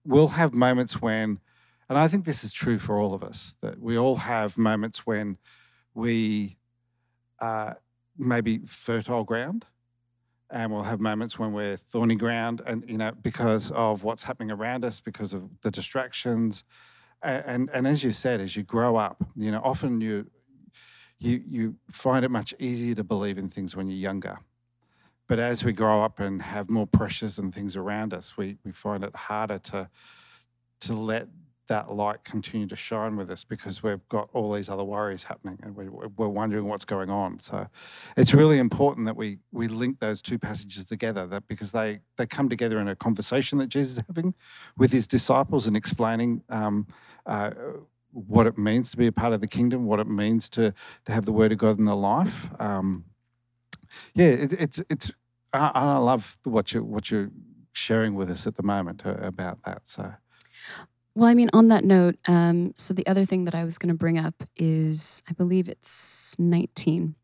we'll 0.05 0.29
have 0.29 0.53
moments 0.53 1.01
when, 1.01 1.39
and 1.87 1.97
I 1.97 2.07
think 2.07 2.25
this 2.25 2.43
is 2.43 2.51
true 2.51 2.79
for 2.79 2.97
all 2.97 3.13
of 3.13 3.23
us, 3.23 3.55
that 3.61 3.79
we 3.79 3.97
all 3.97 4.17
have 4.17 4.57
moments 4.57 5.05
when 5.05 5.37
we 5.93 6.57
uh, 7.39 7.73
maybe 8.17 8.59
fertile 8.59 9.23
ground 9.23 9.65
and 10.51 10.71
we'll 10.71 10.83
have 10.83 10.99
moments 10.99 11.37
when 11.37 11.53
we're 11.53 11.77
thorny 11.77 12.15
ground 12.15 12.61
and 12.65 12.83
you 12.89 12.97
know 12.97 13.11
because 13.21 13.71
of 13.71 14.03
what's 14.03 14.23
happening 14.23 14.51
around 14.51 14.83
us 14.83 14.99
because 14.99 15.33
of 15.33 15.49
the 15.61 15.71
distractions 15.71 16.63
and, 17.21 17.43
and 17.45 17.69
and, 17.73 17.87
as 17.87 18.03
you 18.03 18.11
said 18.11 18.41
as 18.41 18.55
you 18.55 18.63
grow 18.63 18.95
up 18.95 19.23
you 19.35 19.51
know 19.51 19.61
often 19.63 20.01
you 20.01 20.29
you 21.19 21.43
you 21.47 21.75
find 21.91 22.25
it 22.25 22.29
much 22.29 22.53
easier 22.59 22.95
to 22.95 23.03
believe 23.03 23.37
in 23.37 23.49
things 23.49 23.75
when 23.75 23.87
you're 23.87 23.97
younger 23.97 24.39
but 25.29 25.37
as 25.37 25.63
we 25.63 25.73
grow 25.73 26.01
up 26.01 26.19
and 26.19 26.41
have 26.41 26.71
more 26.71 26.87
pressures 26.87 27.37
and 27.37 27.53
things 27.53 27.75
around 27.75 28.15
us, 28.15 28.35
we, 28.35 28.57
we 28.65 28.71
find 28.71 29.03
it 29.03 29.15
harder 29.15 29.59
to 29.59 29.89
to 30.81 30.93
let 30.93 31.27
that 31.67 31.93
light 31.93 32.23
continue 32.23 32.65
to 32.65 32.75
shine 32.75 33.15
with 33.15 33.29
us 33.29 33.43
because 33.43 33.83
we've 33.83 34.07
got 34.07 34.29
all 34.33 34.51
these 34.51 34.69
other 34.69 34.83
worries 34.83 35.25
happening 35.25 35.59
and 35.61 35.75
we, 35.75 35.87
we're 35.89 36.27
wondering 36.27 36.65
what's 36.65 36.85
going 36.85 37.09
on. 37.09 37.37
So 37.37 37.67
it's 38.17 38.33
really 38.33 38.57
important 38.57 39.05
that 39.05 39.15
we 39.15 39.37
we 39.51 39.67
link 39.67 39.99
those 39.99 40.19
two 40.19 40.39
passages 40.39 40.85
together 40.85 41.27
that 41.27 41.47
because 41.47 41.71
they 41.71 41.99
they 42.17 42.25
come 42.25 42.49
together 42.49 42.79
in 42.79 42.87
a 42.87 42.95
conversation 42.95 43.59
that 43.59 43.67
Jesus 43.67 43.97
is 43.97 44.03
having 44.07 44.33
with 44.77 44.91
his 44.91 45.05
disciples 45.05 45.67
and 45.67 45.77
explaining. 45.77 46.41
Um, 46.49 46.87
uh, 47.27 47.51
what 48.11 48.47
it 48.47 48.57
means 48.57 48.91
to 48.91 48.97
be 48.97 49.07
a 49.07 49.11
part 49.11 49.33
of 49.33 49.41
the 49.41 49.47
kingdom, 49.47 49.85
what 49.85 49.99
it 49.99 50.07
means 50.07 50.49
to 50.49 50.73
to 51.05 51.11
have 51.11 51.25
the 51.25 51.31
word 51.31 51.51
of 51.51 51.57
God 51.57 51.79
in 51.79 51.85
their 51.85 51.95
life. 51.95 52.49
Um, 52.59 53.05
yeah, 54.13 54.27
it, 54.27 54.53
it's 54.53 54.83
it's. 54.89 55.11
I, 55.51 55.71
I, 55.73 55.97
love 55.97 56.37
what 56.43 56.73
you 56.73 56.83
what 56.83 57.09
you're 57.09 57.31
sharing 57.71 58.13
with 58.13 58.29
us 58.29 58.45
at 58.45 58.55
the 58.55 58.63
moment 58.63 59.05
uh, 59.05 59.15
about 59.21 59.63
that. 59.63 59.87
So. 59.87 60.13
Well, 61.15 61.27
I 61.27 61.33
mean, 61.33 61.49
on 61.53 61.67
that 61.69 61.83
note, 61.83 62.15
um, 62.27 62.73
so 62.77 62.93
the 62.93 63.05
other 63.07 63.25
thing 63.25 63.45
that 63.45 63.55
I 63.55 63.63
was 63.63 63.77
going 63.77 63.89
to 63.89 63.97
bring 63.97 64.17
up 64.17 64.43
is, 64.55 65.23
I 65.27 65.33
believe 65.33 65.67
it's 65.67 66.35
19. 66.37 67.15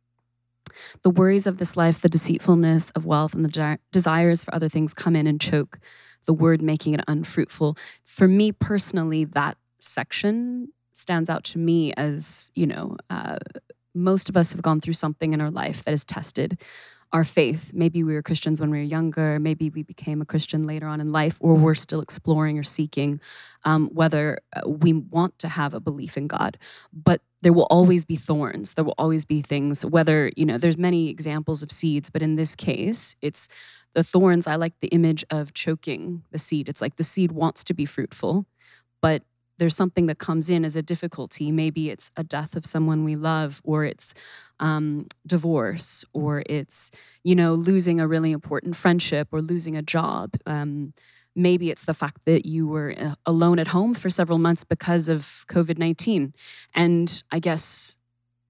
The 1.03 1.09
worries 1.09 1.47
of 1.47 1.59
this 1.59 1.77
life, 1.77 2.01
the 2.01 2.09
deceitfulness 2.09 2.89
of 2.91 3.05
wealth, 3.05 3.33
and 3.33 3.43
the 3.45 3.49
de- 3.49 3.79
desires 3.91 4.43
for 4.43 4.53
other 4.53 4.67
things 4.67 4.93
come 4.93 5.15
in 5.15 5.27
and 5.27 5.39
choke 5.39 5.79
the 6.25 6.33
word, 6.33 6.61
making 6.61 6.93
it 6.93 7.01
unfruitful. 7.07 7.77
For 8.03 8.27
me 8.27 8.51
personally, 8.51 9.23
that 9.23 9.57
section 9.79 10.69
stands 10.95 11.29
out 11.29 11.43
to 11.43 11.59
me 11.59 11.93
as, 11.93 12.51
you 12.55 12.65
know, 12.65 12.95
uh, 13.09 13.37
most 13.93 14.29
of 14.29 14.37
us 14.37 14.51
have 14.51 14.61
gone 14.61 14.81
through 14.81 14.93
something 14.93 15.33
in 15.33 15.41
our 15.41 15.51
life 15.51 15.83
that 15.83 15.91
has 15.91 16.05
tested 16.05 16.61
our 17.13 17.23
faith. 17.23 17.71
Maybe 17.73 18.03
we 18.03 18.13
were 18.13 18.21
Christians 18.21 18.59
when 18.59 18.69
we 18.69 18.77
were 18.77 18.83
younger, 18.83 19.39
maybe 19.39 19.69
we 19.69 19.83
became 19.83 20.21
a 20.21 20.25
Christian 20.25 20.63
later 20.63 20.87
on 20.87 20.99
in 20.99 21.11
life, 21.11 21.37
or 21.39 21.55
we're 21.55 21.75
still 21.75 22.01
exploring 22.01 22.57
or 22.57 22.63
seeking 22.63 23.21
um, 23.63 23.89
whether 23.93 24.39
uh, 24.55 24.67
we 24.67 24.93
want 24.93 25.39
to 25.39 25.47
have 25.47 25.73
a 25.73 25.79
belief 25.79 26.17
in 26.17 26.27
God. 26.27 26.57
But 26.91 27.21
there 27.41 27.53
will 27.53 27.67
always 27.69 28.05
be 28.05 28.15
thorns. 28.15 28.73
There 28.73 28.83
will 28.83 28.95
always 28.97 29.23
be 29.23 29.41
things, 29.41 29.85
whether, 29.85 30.31
you 30.35 30.45
know, 30.45 30.57
there's 30.57 30.77
many 30.77 31.09
examples 31.09 31.63
of 31.63 31.71
seeds, 31.71 32.09
but 32.09 32.23
in 32.23 32.35
this 32.35 32.55
case, 32.55 33.15
it's 33.21 33.47
the 33.93 34.03
thorns. 34.03 34.47
I 34.47 34.55
like 34.55 34.73
the 34.81 34.89
image 34.89 35.23
of 35.29 35.53
choking 35.53 36.23
the 36.31 36.39
seed. 36.39 36.67
It's 36.67 36.81
like 36.81 36.97
the 36.97 37.03
seed 37.03 37.31
wants 37.31 37.63
to 37.65 37.73
be 37.73 37.85
fruitful, 37.85 38.45
but 39.01 39.23
there's 39.57 39.75
something 39.75 40.07
that 40.07 40.19
comes 40.19 40.49
in 40.49 40.65
as 40.65 40.75
a 40.75 40.81
difficulty. 40.81 41.51
Maybe 41.51 41.89
it's 41.89 42.11
a 42.15 42.23
death 42.23 42.55
of 42.55 42.65
someone 42.65 43.03
we 43.03 43.15
love, 43.15 43.61
or 43.63 43.85
it's 43.85 44.13
um, 44.59 45.07
divorce, 45.25 46.03
or 46.13 46.43
it's 46.47 46.91
you 47.23 47.35
know 47.35 47.53
losing 47.53 47.99
a 47.99 48.07
really 48.07 48.31
important 48.31 48.75
friendship, 48.75 49.29
or 49.31 49.41
losing 49.41 49.75
a 49.75 49.81
job. 49.81 50.31
Um, 50.45 50.93
maybe 51.35 51.69
it's 51.69 51.85
the 51.85 51.93
fact 51.93 52.21
that 52.25 52.45
you 52.45 52.67
were 52.67 52.95
uh, 52.97 53.15
alone 53.25 53.59
at 53.59 53.67
home 53.67 53.93
for 53.93 54.09
several 54.09 54.37
months 54.39 54.63
because 54.63 55.09
of 55.09 55.19
COVID 55.47 55.77
nineteen, 55.77 56.33
and 56.73 57.23
I 57.31 57.39
guess 57.39 57.97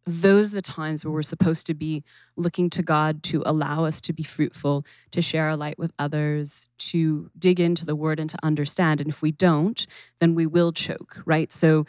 those 0.06 0.52
are 0.52 0.58
the 0.58 0.62
times 0.62 1.04
where 1.04 1.12
we're 1.12 1.24
supposed 1.24 1.66
to 1.66 1.74
be 1.74 2.04
looking 2.36 2.70
to 2.70 2.84
God 2.84 3.24
to 3.24 3.42
allow 3.46 3.86
us 3.86 4.00
to 4.02 4.14
be 4.14 4.24
fruitful, 4.24 4.86
to 5.12 5.22
share 5.22 5.46
our 5.46 5.58
light 5.58 5.80
with 5.80 5.92
others, 5.98 6.68
to 6.78 7.32
dig 7.38 7.60
into 7.60 7.86
the 7.86 7.96
word 7.96 8.20
and 8.20 8.30
to 8.30 8.38
understand. 8.44 9.02
And 9.02 9.10
if 9.10 9.22
we 9.22 9.32
don't, 9.32 9.86
then 10.20 10.36
we 10.36 10.46
will 10.46 10.72
choke, 10.72 11.22
right? 11.26 11.52
So 11.52 11.86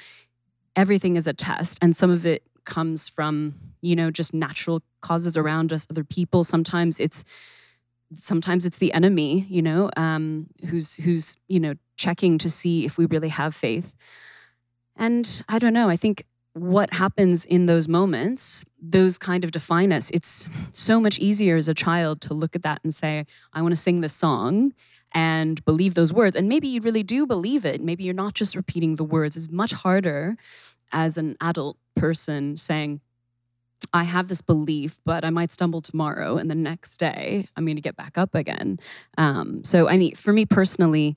everything 0.75 1.17
is 1.17 1.27
a 1.27 1.35
test, 1.35 1.79
and 1.83 1.95
some 1.95 2.11
of 2.11 2.25
it 2.25 2.43
comes 2.65 3.09
from, 3.09 3.55
you 3.81 3.95
know, 3.95 4.11
just 4.11 4.33
natural 4.35 4.83
causes 5.01 5.37
around 5.37 5.73
us, 5.73 5.87
other 5.91 6.05
people. 6.05 6.43
Sometimes 6.43 6.99
it's 6.99 7.25
sometimes 8.13 8.65
it's 8.65 8.79
the 8.79 8.93
enemy, 8.93 9.47
you 9.49 9.61
know, 9.61 9.91
um, 9.97 10.47
who's 10.71 10.97
who's, 10.97 11.37
you 11.49 11.61
know, 11.61 11.75
checking 11.97 12.39
to 12.39 12.49
see 12.49 12.85
if 12.85 12.99
we 12.99 13.07
really 13.07 13.29
have 13.29 13.55
faith. 13.55 13.95
And 14.97 15.43
I 15.49 15.59
don't 15.59 15.75
know, 15.75 15.91
I 15.91 15.97
think 15.97 16.25
what 16.57 16.95
happens 16.95 17.45
in 17.45 17.67
those 17.67 17.87
moments, 17.87 18.65
those 18.81 19.19
kind 19.19 19.45
of 19.45 19.51
define 19.51 19.93
us. 19.93 20.11
It's 20.11 20.49
so 20.73 20.99
much 20.99 21.19
easier 21.19 21.57
as 21.57 21.69
a 21.69 21.75
child 21.75 22.23
to 22.23 22.35
look 22.35 22.57
at 22.57 22.63
that 22.63 22.81
and 22.83 22.95
say, 22.95 23.27
I 23.53 23.61
want 23.61 23.73
to 23.73 23.81
sing 23.81 24.01
this 24.01 24.15
song 24.15 24.73
and 25.13 25.63
believe 25.67 25.95
those 25.95 26.15
words. 26.15 26.35
And 26.35 26.49
maybe 26.49 26.67
you 26.67 26.81
really 26.81 27.03
do 27.03 27.27
believe 27.27 27.67
it. 27.67 27.83
Maybe 27.83 28.05
you're 28.05 28.15
not 28.15 28.33
just 28.33 28.57
repeating 28.57 28.97
the 28.97 29.05
words. 29.05 29.37
It's 29.37 29.51
much 29.51 29.73
harder 29.73 30.37
as 30.93 31.19
an 31.19 31.37
adult 31.43 31.77
person 31.95 32.57
saying, 32.57 33.03
I 33.93 34.05
have 34.05 34.29
this 34.29 34.41
belief, 34.41 34.99
but 35.05 35.27
I 35.27 35.31
might 35.31 35.53
stumble 35.53 35.83
tomorrow, 35.83 36.39
and 36.39 36.51
the 36.51 36.55
next 36.55 36.97
day 36.97 37.47
I'm 37.55 37.67
going 37.67 37.77
to 37.77 37.83
get 37.83 37.97
back 37.97 38.17
up 38.17 38.35
again. 38.35 38.79
Um, 39.19 39.63
so, 39.63 39.89
I 39.91 39.99
mean, 39.99 40.15
for 40.15 40.33
me 40.33 40.47
personally, 40.47 41.17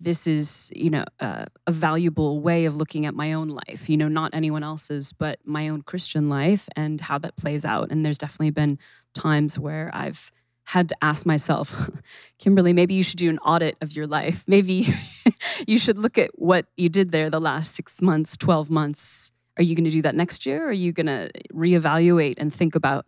this 0.00 0.26
is 0.26 0.70
you 0.74 0.90
know 0.90 1.04
uh, 1.20 1.46
a 1.66 1.72
valuable 1.72 2.40
way 2.40 2.64
of 2.66 2.76
looking 2.76 3.06
at 3.06 3.14
my 3.14 3.32
own 3.32 3.48
life 3.48 3.88
you 3.88 3.96
know 3.96 4.08
not 4.08 4.30
anyone 4.34 4.62
else's 4.62 5.12
but 5.12 5.38
my 5.44 5.68
own 5.68 5.82
christian 5.82 6.28
life 6.28 6.68
and 6.76 7.00
how 7.00 7.18
that 7.18 7.36
plays 7.36 7.64
out. 7.64 7.90
And 7.90 8.04
there's 8.04 8.18
definitely 8.18 8.50
been 8.50 8.78
times 9.14 9.58
where 9.58 9.90
i've 9.94 10.30
had 10.64 10.88
to 10.88 10.96
ask 11.00 11.24
myself 11.24 11.90
kimberly 12.38 12.72
maybe 12.72 12.94
you 12.94 13.02
should 13.02 13.18
do 13.18 13.30
an 13.30 13.38
audit 13.38 13.76
of 13.80 13.94
your 13.94 14.06
life. 14.06 14.44
Maybe 14.46 14.88
you 15.66 15.78
should 15.78 15.98
look 15.98 16.18
at 16.18 16.30
what 16.34 16.66
you 16.76 16.88
did 16.88 17.12
there 17.12 17.30
the 17.30 17.40
last 17.40 17.74
six 17.74 18.02
months 18.02 18.36
12 18.36 18.70
months. 18.70 19.32
Are 19.56 19.62
you 19.62 19.74
going 19.74 19.84
to 19.84 19.90
do 19.90 20.02
that 20.02 20.14
next 20.14 20.44
year? 20.44 20.68
Are 20.68 20.72
you 20.72 20.92
going 20.92 21.06
to 21.06 21.30
reevaluate 21.52 22.34
and 22.36 22.52
think 22.52 22.74
about 22.74 23.06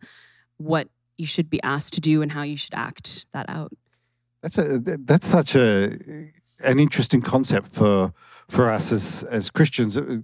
what 0.57 0.88
you 1.18 1.26
should 1.26 1.50
be 1.50 1.62
asked 1.62 1.92
to 1.95 2.00
do 2.00 2.23
and 2.23 2.33
how 2.33 2.42
you 2.42 2.57
should 2.57 2.75
act 2.75 3.26
that 3.33 3.47
out? 3.50 3.73
That's 4.42 4.57
a 4.57 4.78
that's 4.78 5.26
such 5.26 5.57
a 5.57 6.30
an 6.65 6.79
interesting 6.79 7.21
concept 7.21 7.69
for 7.75 8.12
for 8.49 8.69
us 8.71 8.93
as 8.93 9.25
as 9.25 9.50
Christians 9.50 9.97
uh, 9.97 10.19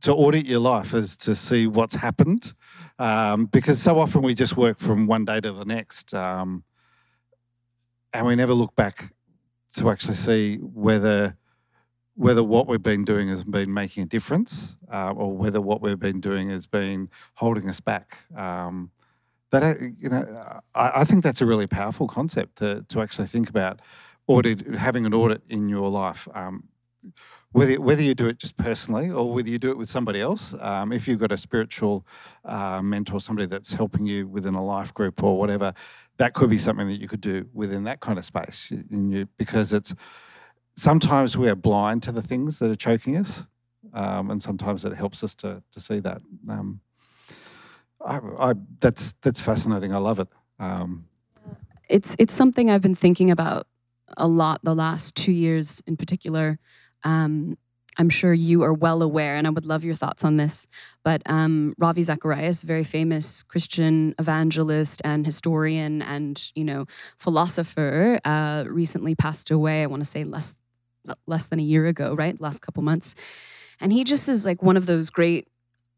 to 0.00 0.12
audit 0.14 0.46
your 0.46 0.60
life 0.60 0.94
is 0.94 1.16
to 1.18 1.34
see 1.34 1.66
what's 1.66 1.96
happened, 1.96 2.54
um, 2.98 3.46
because 3.46 3.80
so 3.82 3.98
often 3.98 4.22
we 4.22 4.34
just 4.34 4.56
work 4.56 4.78
from 4.78 5.06
one 5.06 5.24
day 5.24 5.40
to 5.40 5.52
the 5.52 5.64
next, 5.64 6.14
um, 6.14 6.64
and 8.12 8.26
we 8.26 8.34
never 8.34 8.54
look 8.54 8.74
back 8.74 9.12
to 9.76 9.90
actually 9.90 10.14
see 10.14 10.56
whether 10.56 11.36
whether 12.16 12.44
what 12.44 12.68
we've 12.68 12.82
been 12.82 13.04
doing 13.04 13.28
has 13.28 13.42
been 13.42 13.74
making 13.74 14.04
a 14.04 14.06
difference, 14.06 14.76
uh, 14.90 15.12
or 15.16 15.36
whether 15.36 15.60
what 15.60 15.80
we've 15.80 15.98
been 15.98 16.20
doing 16.20 16.48
has 16.48 16.66
been 16.66 17.10
holding 17.34 17.68
us 17.68 17.80
back. 17.80 18.18
Um, 18.36 18.92
that 19.50 19.62
uh, 19.62 19.74
you 19.98 20.08
know, 20.08 20.24
I, 20.74 21.00
I 21.00 21.04
think 21.04 21.24
that's 21.24 21.40
a 21.40 21.46
really 21.46 21.66
powerful 21.66 22.06
concept 22.06 22.56
to 22.56 22.84
to 22.88 23.00
actually 23.00 23.26
think 23.26 23.50
about 23.50 23.80
audit, 24.26 24.74
having 24.74 25.06
an 25.06 25.14
audit 25.14 25.42
in 25.48 25.68
your 25.68 25.88
life. 25.88 26.28
Um, 26.34 26.68
whether, 27.52 27.80
whether 27.80 28.02
you 28.02 28.14
do 28.14 28.26
it 28.26 28.38
just 28.38 28.56
personally 28.56 29.10
or 29.10 29.32
whether 29.32 29.48
you 29.48 29.58
do 29.58 29.70
it 29.70 29.78
with 29.78 29.88
somebody 29.88 30.20
else, 30.20 30.54
um, 30.60 30.92
if 30.92 31.06
you've 31.06 31.20
got 31.20 31.30
a 31.30 31.36
spiritual 31.36 32.04
uh, 32.44 32.82
mentor, 32.82 33.20
somebody 33.20 33.46
that's 33.46 33.74
helping 33.74 34.06
you 34.06 34.26
within 34.26 34.54
a 34.54 34.64
life 34.64 34.92
group 34.92 35.22
or 35.22 35.38
whatever, 35.38 35.72
that 36.16 36.34
could 36.34 36.50
be 36.50 36.58
something 36.58 36.88
that 36.88 37.00
you 37.00 37.06
could 37.06 37.20
do 37.20 37.48
within 37.52 37.84
that 37.84 38.00
kind 38.00 38.18
of 38.18 38.24
space. 38.24 38.72
You, 38.90 39.28
because 39.36 39.72
it's 39.72 39.94
sometimes 40.76 41.38
we 41.38 41.48
are 41.48 41.54
blind 41.54 42.02
to 42.04 42.12
the 42.12 42.22
things 42.22 42.58
that 42.58 42.70
are 42.70 42.76
choking 42.76 43.16
us, 43.16 43.46
um, 43.92 44.30
and 44.30 44.42
sometimes 44.42 44.84
it 44.84 44.94
helps 44.94 45.22
us 45.22 45.34
to 45.36 45.62
to 45.70 45.80
see 45.80 46.00
that. 46.00 46.20
Um, 46.48 46.80
I, 48.04 48.18
I, 48.38 48.54
that's 48.80 49.14
that's 49.22 49.40
fascinating. 49.40 49.94
I 49.94 49.98
love 49.98 50.18
it. 50.18 50.28
Um, 50.58 51.06
it's 51.88 52.16
it's 52.18 52.34
something 52.34 52.70
I've 52.70 52.82
been 52.82 52.94
thinking 52.94 53.30
about 53.30 53.66
a 54.16 54.26
lot 54.26 54.60
the 54.62 54.74
last 54.74 55.14
two 55.14 55.32
years 55.32 55.82
in 55.86 55.96
particular. 55.96 56.58
Um, 57.02 57.56
I'm 57.96 58.08
sure 58.08 58.34
you 58.34 58.62
are 58.62 58.72
well 58.72 59.02
aware, 59.02 59.36
and 59.36 59.46
I 59.46 59.50
would 59.50 59.66
love 59.66 59.84
your 59.84 59.94
thoughts 59.94 60.24
on 60.24 60.36
this. 60.36 60.66
But 61.04 61.22
um, 61.26 61.74
Ravi 61.78 62.02
Zacharias, 62.02 62.62
very 62.62 62.84
famous 62.84 63.42
Christian 63.42 64.14
evangelist 64.18 65.00
and 65.04 65.24
historian, 65.24 66.02
and 66.02 66.50
you 66.54 66.64
know 66.64 66.86
philosopher, 67.18 68.18
uh, 68.24 68.64
recently 68.66 69.14
passed 69.14 69.50
away. 69.50 69.82
I 69.82 69.86
want 69.86 70.02
to 70.02 70.08
say 70.08 70.24
less 70.24 70.54
less 71.26 71.46
than 71.46 71.60
a 71.60 71.62
year 71.62 71.86
ago, 71.86 72.14
right? 72.14 72.40
Last 72.40 72.60
couple 72.60 72.82
months, 72.82 73.14
and 73.80 73.92
he 73.92 74.04
just 74.04 74.28
is 74.28 74.44
like 74.44 74.62
one 74.62 74.76
of 74.76 74.86
those 74.86 75.10
great. 75.10 75.48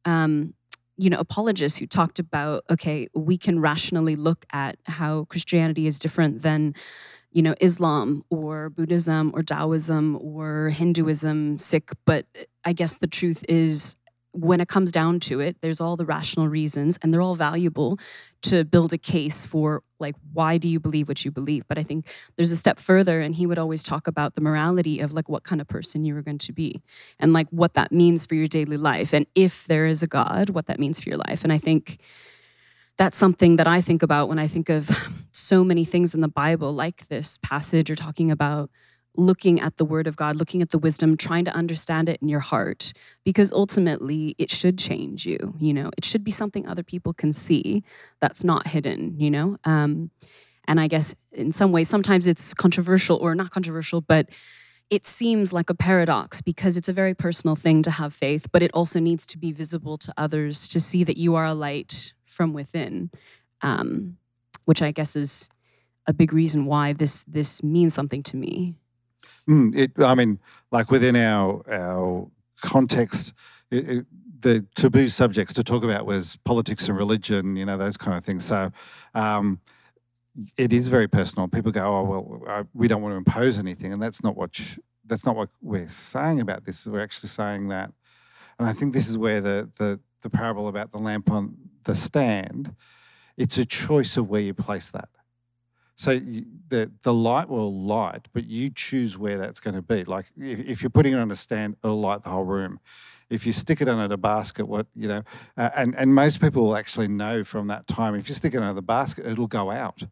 Um, 0.04 0.54
you 0.98 1.10
know, 1.10 1.18
apologists 1.18 1.78
who 1.78 1.86
talked 1.86 2.18
about, 2.18 2.64
okay, 2.70 3.06
we 3.14 3.36
can 3.36 3.60
rationally 3.60 4.16
look 4.16 4.46
at 4.50 4.78
how 4.84 5.24
Christianity 5.24 5.86
is 5.86 5.98
different 5.98 6.40
than 6.40 6.74
you 7.36 7.42
know, 7.42 7.54
Islam 7.60 8.22
or 8.30 8.70
Buddhism 8.70 9.30
or 9.34 9.42
Taoism 9.42 10.16
or 10.22 10.70
Hinduism, 10.70 11.58
Sikh. 11.58 11.90
But 12.06 12.24
I 12.64 12.72
guess 12.72 12.96
the 12.96 13.06
truth 13.06 13.44
is, 13.46 13.94
when 14.32 14.58
it 14.58 14.68
comes 14.68 14.90
down 14.90 15.20
to 15.20 15.40
it, 15.40 15.60
there's 15.60 15.80
all 15.80 15.96
the 15.96 16.06
rational 16.06 16.48
reasons 16.48 16.98
and 17.02 17.12
they're 17.12 17.20
all 17.20 17.34
valuable 17.34 17.98
to 18.42 18.64
build 18.64 18.94
a 18.94 18.98
case 18.98 19.44
for, 19.44 19.82
like, 19.98 20.14
why 20.32 20.56
do 20.56 20.66
you 20.66 20.80
believe 20.80 21.08
what 21.08 21.26
you 21.26 21.30
believe? 21.30 21.68
But 21.68 21.78
I 21.78 21.82
think 21.82 22.08
there's 22.36 22.52
a 22.52 22.56
step 22.56 22.78
further, 22.78 23.18
and 23.18 23.34
he 23.34 23.46
would 23.46 23.58
always 23.58 23.82
talk 23.82 24.06
about 24.06 24.34
the 24.34 24.40
morality 24.40 25.00
of, 25.00 25.12
like, 25.12 25.28
what 25.28 25.42
kind 25.42 25.60
of 25.60 25.68
person 25.68 26.06
you 26.06 26.14
were 26.14 26.22
going 26.22 26.38
to 26.38 26.52
be 26.52 26.80
and, 27.18 27.34
like, 27.34 27.48
what 27.50 27.74
that 27.74 27.92
means 27.92 28.24
for 28.24 28.34
your 28.34 28.46
daily 28.46 28.78
life. 28.78 29.12
And 29.12 29.26
if 29.34 29.66
there 29.66 29.84
is 29.84 30.02
a 30.02 30.06
God, 30.06 30.50
what 30.50 30.66
that 30.66 30.78
means 30.78 31.02
for 31.02 31.10
your 31.10 31.18
life. 31.18 31.44
And 31.44 31.52
I 31.52 31.58
think 31.58 32.00
that's 32.96 33.18
something 33.18 33.56
that 33.56 33.66
I 33.66 33.82
think 33.82 34.02
about 34.02 34.28
when 34.28 34.38
I 34.38 34.46
think 34.46 34.70
of 34.70 34.88
so 35.46 35.62
many 35.62 35.84
things 35.84 36.14
in 36.14 36.20
the 36.20 36.28
Bible, 36.28 36.72
like 36.72 37.06
this 37.08 37.38
passage, 37.38 37.88
you're 37.88 37.96
talking 37.96 38.30
about 38.30 38.70
looking 39.16 39.60
at 39.60 39.76
the 39.76 39.84
word 39.84 40.06
of 40.06 40.16
God, 40.16 40.36
looking 40.36 40.60
at 40.60 40.70
the 40.70 40.78
wisdom, 40.78 41.16
trying 41.16 41.44
to 41.46 41.50
understand 41.52 42.08
it 42.08 42.20
in 42.20 42.28
your 42.28 42.40
heart, 42.40 42.92
because 43.24 43.52
ultimately 43.52 44.34
it 44.38 44.50
should 44.50 44.78
change 44.78 45.24
you. 45.24 45.54
You 45.58 45.72
know, 45.72 45.90
it 45.96 46.04
should 46.04 46.24
be 46.24 46.30
something 46.30 46.66
other 46.66 46.82
people 46.82 47.14
can 47.14 47.32
see 47.32 47.82
that's 48.20 48.44
not 48.44 48.66
hidden, 48.66 49.18
you 49.18 49.30
know? 49.30 49.56
Um, 49.64 50.10
and 50.68 50.80
I 50.80 50.88
guess 50.88 51.14
in 51.32 51.52
some 51.52 51.72
ways, 51.72 51.88
sometimes 51.88 52.26
it's 52.26 52.52
controversial 52.52 53.16
or 53.16 53.34
not 53.34 53.50
controversial, 53.50 54.00
but 54.00 54.28
it 54.90 55.06
seems 55.06 55.52
like 55.52 55.70
a 55.70 55.74
paradox 55.74 56.42
because 56.42 56.76
it's 56.76 56.88
a 56.88 56.92
very 56.92 57.14
personal 57.14 57.56
thing 57.56 57.82
to 57.84 57.90
have 57.90 58.12
faith, 58.12 58.48
but 58.52 58.62
it 58.62 58.70
also 58.74 59.00
needs 59.00 59.24
to 59.26 59.38
be 59.38 59.52
visible 59.52 59.96
to 59.98 60.12
others 60.16 60.68
to 60.68 60.80
see 60.80 61.04
that 61.04 61.16
you 61.16 61.34
are 61.36 61.44
a 61.44 61.54
light 61.54 62.12
from 62.26 62.52
within, 62.52 63.10
um, 63.62 64.16
which 64.66 64.82
I 64.82 64.92
guess 64.92 65.16
is 65.16 65.48
a 66.06 66.12
big 66.12 66.32
reason 66.32 66.66
why 66.66 66.92
this 66.92 67.24
this 67.24 67.62
means 67.62 67.94
something 67.94 68.22
to 68.24 68.36
me. 68.36 68.78
Mm, 69.48 69.76
it, 69.76 69.92
I 69.98 70.14
mean, 70.14 70.38
like 70.70 70.90
within 70.90 71.16
our 71.16 71.64
our 71.70 72.28
context, 72.60 73.32
it, 73.70 73.88
it, 73.88 74.06
the 74.40 74.66
taboo 74.74 75.08
subjects 75.08 75.54
to 75.54 75.64
talk 75.64 75.82
about 75.82 76.06
was 76.06 76.38
politics 76.44 76.88
and 76.88 76.96
religion, 76.96 77.56
you 77.56 77.64
know, 77.64 77.76
those 77.76 77.96
kind 77.96 78.16
of 78.16 78.24
things. 78.24 78.44
So. 78.44 78.70
Um, 79.14 79.60
it 80.58 80.70
is 80.70 80.88
very 80.88 81.08
personal. 81.08 81.48
People 81.48 81.72
go, 81.72 81.82
"Oh 81.86 82.02
well, 82.02 82.42
I, 82.46 82.64
we 82.74 82.88
don't 82.88 83.00
want 83.00 83.12
to 83.14 83.16
impose 83.16 83.58
anything," 83.58 83.90
and 83.90 84.02
that's 84.02 84.22
not 84.22 84.36
what 84.36 84.60
that's 85.06 85.24
not 85.24 85.36
what 85.36 85.48
we're 85.62 85.88
saying 85.88 86.40
about 86.40 86.64
this. 86.64 86.86
We're 86.86 87.02
actually 87.02 87.30
saying 87.30 87.68
that, 87.68 87.90
and 88.58 88.68
I 88.68 88.72
think 88.72 88.92
this 88.92 89.08
is 89.08 89.16
where 89.16 89.40
the 89.40 89.70
the 89.78 89.98
the 90.20 90.30
parable 90.30 90.68
about 90.68 90.92
the 90.92 90.98
lamp 90.98 91.30
on 91.30 91.56
the 91.84 91.94
stand, 91.94 92.74
it's 93.36 93.58
a 93.58 93.64
choice 93.64 94.16
of 94.16 94.28
where 94.28 94.40
you 94.40 94.54
place 94.54 94.90
that. 94.90 95.08
So 95.96 96.10
you, 96.10 96.44
the 96.68 96.92
the 97.02 97.14
light 97.14 97.48
will 97.48 97.72
light, 97.72 98.28
but 98.32 98.46
you 98.46 98.70
choose 98.70 99.16
where 99.16 99.38
that's 99.38 99.60
going 99.60 99.74
to 99.74 99.82
be. 99.82 100.04
Like 100.04 100.26
if, 100.36 100.60
if, 100.60 100.82
you're 100.82 100.90
putting 100.90 101.14
it 101.14 101.18
on 101.18 101.30
a 101.30 101.36
stand, 101.36 101.76
it'll 101.82 102.00
light 102.00 102.22
the 102.22 102.28
whole 102.28 102.44
room. 102.44 102.80
If 103.30 103.46
you 103.46 103.52
stick 103.52 103.80
it 103.80 103.88
under 103.88 104.12
a 104.12 104.18
basket, 104.18 104.68
what 104.68 104.86
you 104.94 105.08
know, 105.08 105.22
uh, 105.56 105.70
and 105.74 105.94
and 105.94 106.14
most 106.14 106.40
people 106.40 106.64
will 106.64 106.76
actually 106.76 107.08
know 107.08 107.44
from 107.44 107.68
that 107.68 107.86
time. 107.86 108.14
If 108.14 108.28
you 108.28 108.34
stick 108.34 108.54
it 108.54 108.58
under 108.58 108.74
the 108.74 108.82
basket, 108.82 109.26
it'll 109.26 109.46
go 109.46 109.70
out 109.70 110.04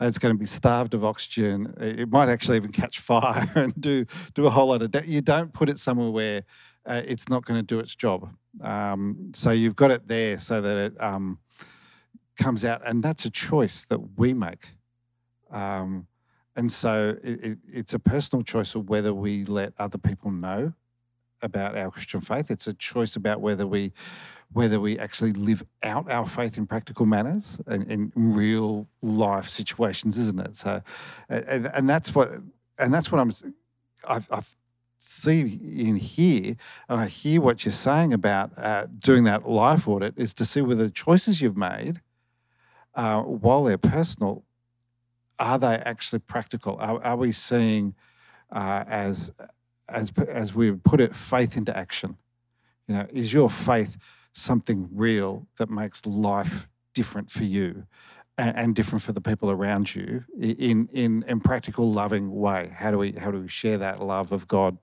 it's 0.00 0.18
going 0.18 0.34
to 0.34 0.38
be 0.38 0.46
starved 0.46 0.94
of 0.94 1.04
oxygen. 1.04 1.74
It 1.78 2.10
might 2.10 2.28
actually 2.28 2.56
even 2.56 2.72
catch 2.72 2.98
fire 3.00 3.50
and 3.54 3.78
do 3.80 4.06
do 4.34 4.46
a 4.46 4.50
whole 4.50 4.68
lot 4.68 4.82
of. 4.82 4.90
Da- 4.90 5.02
you 5.04 5.20
don't 5.20 5.52
put 5.52 5.68
it 5.68 5.78
somewhere 5.78 6.10
where 6.10 6.42
uh, 6.86 7.02
it's 7.06 7.28
not 7.28 7.44
going 7.44 7.60
to 7.60 7.66
do 7.66 7.78
its 7.78 7.94
job. 7.94 8.28
Um, 8.60 9.32
so 9.34 9.50
you've 9.50 9.76
got 9.76 9.90
it 9.90 10.08
there 10.08 10.38
so 10.38 10.60
that 10.60 10.76
it 10.76 11.02
um, 11.02 11.38
comes 12.36 12.64
out, 12.64 12.82
and 12.84 13.02
that's 13.02 13.24
a 13.24 13.30
choice 13.30 13.84
that 13.84 14.18
we 14.18 14.34
make. 14.34 14.74
Um, 15.50 16.06
and 16.56 16.70
so 16.70 17.16
it, 17.22 17.44
it, 17.44 17.58
it's 17.68 17.94
a 17.94 17.98
personal 17.98 18.42
choice 18.42 18.74
of 18.74 18.88
whether 18.88 19.12
we 19.12 19.44
let 19.44 19.72
other 19.78 19.98
people 19.98 20.30
know 20.30 20.72
about 21.42 21.76
our 21.76 21.90
Christian 21.90 22.20
faith. 22.20 22.50
It's 22.50 22.66
a 22.66 22.74
choice 22.74 23.16
about 23.16 23.40
whether 23.40 23.66
we 23.66 23.92
whether 24.52 24.78
we 24.78 24.96
actually 25.00 25.32
live 25.32 25.64
out 25.82 26.08
our 26.08 26.26
faith 26.26 26.56
in 26.56 26.64
practical 26.64 27.06
manners 27.06 27.60
and 27.66 27.90
in 27.90 28.12
real 28.14 28.86
life 29.02 29.48
situations, 29.48 30.16
isn't 30.16 30.38
it? 30.38 30.54
So, 30.54 30.80
and, 31.28 31.66
and 31.66 31.90
that's 31.90 32.14
what 32.14 32.30
and 32.78 32.94
that's 32.94 33.10
what 33.10 33.20
I'm. 33.20 33.32
I've, 34.06 34.28
I've 34.30 34.56
see 34.98 35.40
in 35.40 35.96
here, 35.96 36.56
and 36.88 37.00
I 37.00 37.06
hear 37.06 37.40
what 37.40 37.64
you're 37.64 37.72
saying 37.72 38.14
about 38.14 38.52
uh, 38.56 38.86
doing 38.98 39.24
that 39.24 39.48
life 39.48 39.86
audit, 39.86 40.14
is 40.16 40.32
to 40.34 40.44
see 40.44 40.62
whether 40.62 40.84
the 40.84 40.90
choices 40.90 41.42
you've 41.42 41.56
made, 41.56 42.00
uh, 42.94 43.22
while 43.22 43.64
they're 43.64 43.78
personal, 43.78 44.44
are 45.38 45.58
they 45.58 45.74
actually 45.74 46.20
practical? 46.20 46.76
Are, 46.78 47.02
are 47.02 47.16
we 47.16 47.32
seeing 47.32 47.94
uh, 48.52 48.84
as 48.86 49.32
as 49.88 50.12
as 50.28 50.54
we 50.54 50.72
put 50.72 51.00
it, 51.00 51.14
faith 51.14 51.56
into 51.56 51.76
action? 51.76 52.16
You 52.86 52.96
know, 52.96 53.06
is 53.12 53.32
your 53.32 53.50
faith 53.50 53.96
something 54.32 54.88
real 54.92 55.46
that 55.58 55.70
makes 55.70 56.04
life 56.06 56.68
different 56.92 57.30
for 57.30 57.44
you 57.44 57.86
and, 58.36 58.56
and 58.56 58.74
different 58.74 59.02
for 59.02 59.12
the 59.12 59.20
people 59.20 59.50
around 59.50 59.94
you 59.94 60.24
in 60.38 60.88
in 60.92 61.24
in 61.24 61.40
practical, 61.40 61.90
loving 61.90 62.32
way? 62.32 62.72
How 62.74 62.90
do 62.90 62.98
we 62.98 63.12
how 63.12 63.30
do 63.30 63.40
we 63.40 63.48
share 63.48 63.78
that 63.78 64.02
love 64.02 64.32
of 64.32 64.46
God 64.46 64.78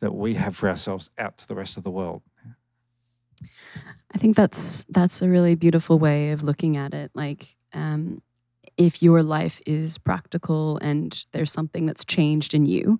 that 0.00 0.12
we 0.12 0.34
have 0.34 0.56
for 0.56 0.68
ourselves 0.68 1.10
out 1.18 1.38
to 1.38 1.48
the 1.48 1.54
rest 1.54 1.76
of 1.76 1.82
the 1.82 1.90
world? 1.90 2.22
I 4.12 4.18
think 4.18 4.36
that's 4.36 4.84
that's 4.88 5.22
a 5.22 5.28
really 5.28 5.54
beautiful 5.54 5.98
way 5.98 6.30
of 6.30 6.42
looking 6.42 6.76
at 6.76 6.94
it. 6.94 7.10
Like, 7.14 7.56
um, 7.72 8.22
if 8.76 9.02
your 9.02 9.22
life 9.22 9.60
is 9.66 9.98
practical 9.98 10.78
and 10.78 11.24
there's 11.32 11.52
something 11.52 11.86
that's 11.86 12.04
changed 12.04 12.54
in 12.54 12.66
you, 12.66 12.98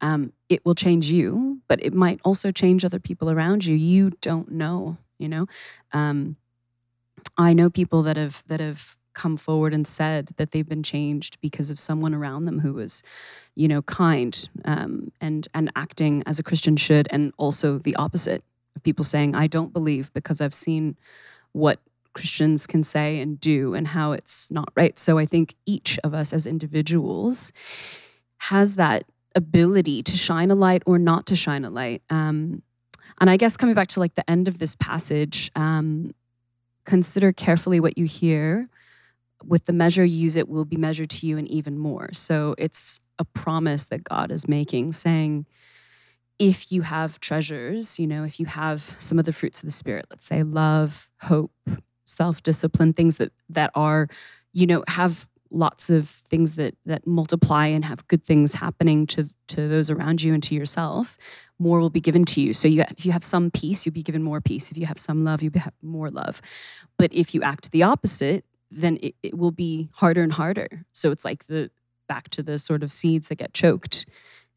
um, 0.00 0.32
it 0.48 0.64
will 0.64 0.74
change 0.74 1.10
you, 1.10 1.60
but 1.68 1.82
it 1.84 1.94
might 1.94 2.20
also 2.24 2.50
change 2.50 2.84
other 2.84 2.98
people 2.98 3.30
around 3.30 3.66
you. 3.66 3.76
You 3.76 4.10
don't 4.20 4.50
know, 4.50 4.96
you 5.18 5.28
know. 5.28 5.46
Um, 5.92 6.36
I 7.36 7.52
know 7.52 7.70
people 7.70 8.02
that 8.02 8.16
have 8.16 8.42
that 8.48 8.60
have 8.60 8.96
come 9.14 9.36
forward 9.36 9.74
and 9.74 9.86
said 9.86 10.30
that 10.36 10.52
they've 10.52 10.68
been 10.68 10.82
changed 10.82 11.40
because 11.40 11.70
of 11.70 11.78
someone 11.78 12.14
around 12.14 12.44
them 12.44 12.60
who 12.60 12.72
was, 12.72 13.02
you 13.56 13.66
know, 13.66 13.82
kind 13.82 14.48
um, 14.64 15.10
and 15.20 15.48
and 15.54 15.70
acting 15.76 16.22
as 16.26 16.38
a 16.38 16.42
Christian 16.42 16.76
should, 16.76 17.06
and 17.10 17.32
also 17.36 17.78
the 17.78 17.96
opposite 17.96 18.42
of 18.78 18.82
people 18.82 19.04
saying, 19.04 19.34
"I 19.34 19.46
don't 19.46 19.72
believe 19.72 20.12
because 20.12 20.40
I've 20.40 20.54
seen 20.54 20.96
what 21.52 21.80
Christians 22.14 22.66
can 22.66 22.82
say 22.82 23.20
and 23.20 23.38
do 23.38 23.74
and 23.74 23.88
how 23.88 24.12
it's 24.12 24.50
not 24.50 24.68
right." 24.74 24.98
So 24.98 25.18
I 25.18 25.24
think 25.24 25.54
each 25.66 25.98
of 26.02 26.14
us 26.14 26.32
as 26.32 26.46
individuals 26.46 27.52
has 28.38 28.76
that 28.76 29.04
ability 29.34 30.02
to 30.02 30.16
shine 30.16 30.50
a 30.50 30.54
light 30.54 30.82
or 30.86 30.98
not 30.98 31.26
to 31.26 31.36
shine 31.36 31.64
a 31.64 31.70
light. 31.70 32.02
Um, 32.10 32.62
and 33.20 33.28
I 33.30 33.36
guess 33.36 33.56
coming 33.56 33.74
back 33.74 33.88
to 33.88 34.00
like 34.00 34.14
the 34.14 34.28
end 34.30 34.48
of 34.48 34.58
this 34.58 34.74
passage, 34.76 35.50
um, 35.54 36.12
consider 36.84 37.32
carefully 37.32 37.80
what 37.80 37.98
you 37.98 38.04
hear. 38.04 38.68
With 39.44 39.66
the 39.66 39.72
measure 39.72 40.04
you 40.04 40.16
use, 40.16 40.36
it 40.36 40.48
will 40.48 40.64
be 40.64 40.76
measured 40.76 41.10
to 41.10 41.26
you 41.26 41.38
and 41.38 41.46
even 41.48 41.78
more. 41.78 42.10
So 42.12 42.54
it's 42.58 43.00
a 43.18 43.24
promise 43.24 43.86
that 43.86 44.02
God 44.02 44.32
is 44.32 44.48
making, 44.48 44.92
saying, 44.92 45.46
if 46.38 46.70
you 46.70 46.82
have 46.82 47.20
treasures, 47.20 47.98
you 47.98 48.06
know, 48.06 48.24
if 48.24 48.38
you 48.38 48.46
have 48.46 48.96
some 48.98 49.18
of 49.18 49.24
the 49.24 49.32
fruits 49.32 49.60
of 49.60 49.66
the 49.66 49.72
Spirit, 49.72 50.06
let's 50.10 50.26
say 50.26 50.42
love, 50.42 51.10
hope, 51.22 51.52
self 52.04 52.42
discipline, 52.42 52.92
things 52.92 53.16
that 53.18 53.32
that 53.48 53.70
are, 53.74 54.08
you 54.52 54.66
know, 54.66 54.84
have 54.88 55.28
lots 55.50 55.88
of 55.90 56.08
things 56.08 56.56
that 56.56 56.74
that 56.84 57.06
multiply 57.06 57.66
and 57.66 57.84
have 57.84 58.06
good 58.08 58.24
things 58.24 58.54
happening 58.54 59.06
to 59.06 59.28
to 59.48 59.66
those 59.66 59.90
around 59.90 60.22
you 60.22 60.34
and 60.34 60.42
to 60.42 60.54
yourself 60.54 61.16
more 61.58 61.80
will 61.80 61.90
be 61.90 62.00
given 62.00 62.24
to 62.24 62.40
you. 62.40 62.52
So 62.52 62.68
you 62.68 62.82
if 62.90 63.06
you 63.06 63.12
have 63.12 63.24
some 63.24 63.50
peace 63.50 63.86
you'll 63.86 63.94
be 63.94 64.02
given 64.02 64.22
more 64.22 64.40
peace. 64.40 64.70
If 64.70 64.76
you 64.76 64.86
have 64.86 64.98
some 64.98 65.24
love 65.24 65.42
you'll 65.42 65.58
have 65.58 65.72
more 65.82 66.10
love. 66.10 66.42
But 66.98 67.12
if 67.12 67.34
you 67.34 67.42
act 67.42 67.72
the 67.72 67.82
opposite 67.82 68.44
then 68.70 68.98
it, 69.00 69.14
it 69.22 69.38
will 69.38 69.50
be 69.50 69.88
harder 69.94 70.22
and 70.22 70.32
harder. 70.32 70.84
So 70.92 71.10
it's 71.10 71.24
like 71.24 71.46
the 71.46 71.70
back 72.06 72.28
to 72.30 72.42
the 72.42 72.58
sort 72.58 72.82
of 72.82 72.92
seeds 72.92 73.28
that 73.28 73.36
get 73.36 73.54
choked 73.54 74.06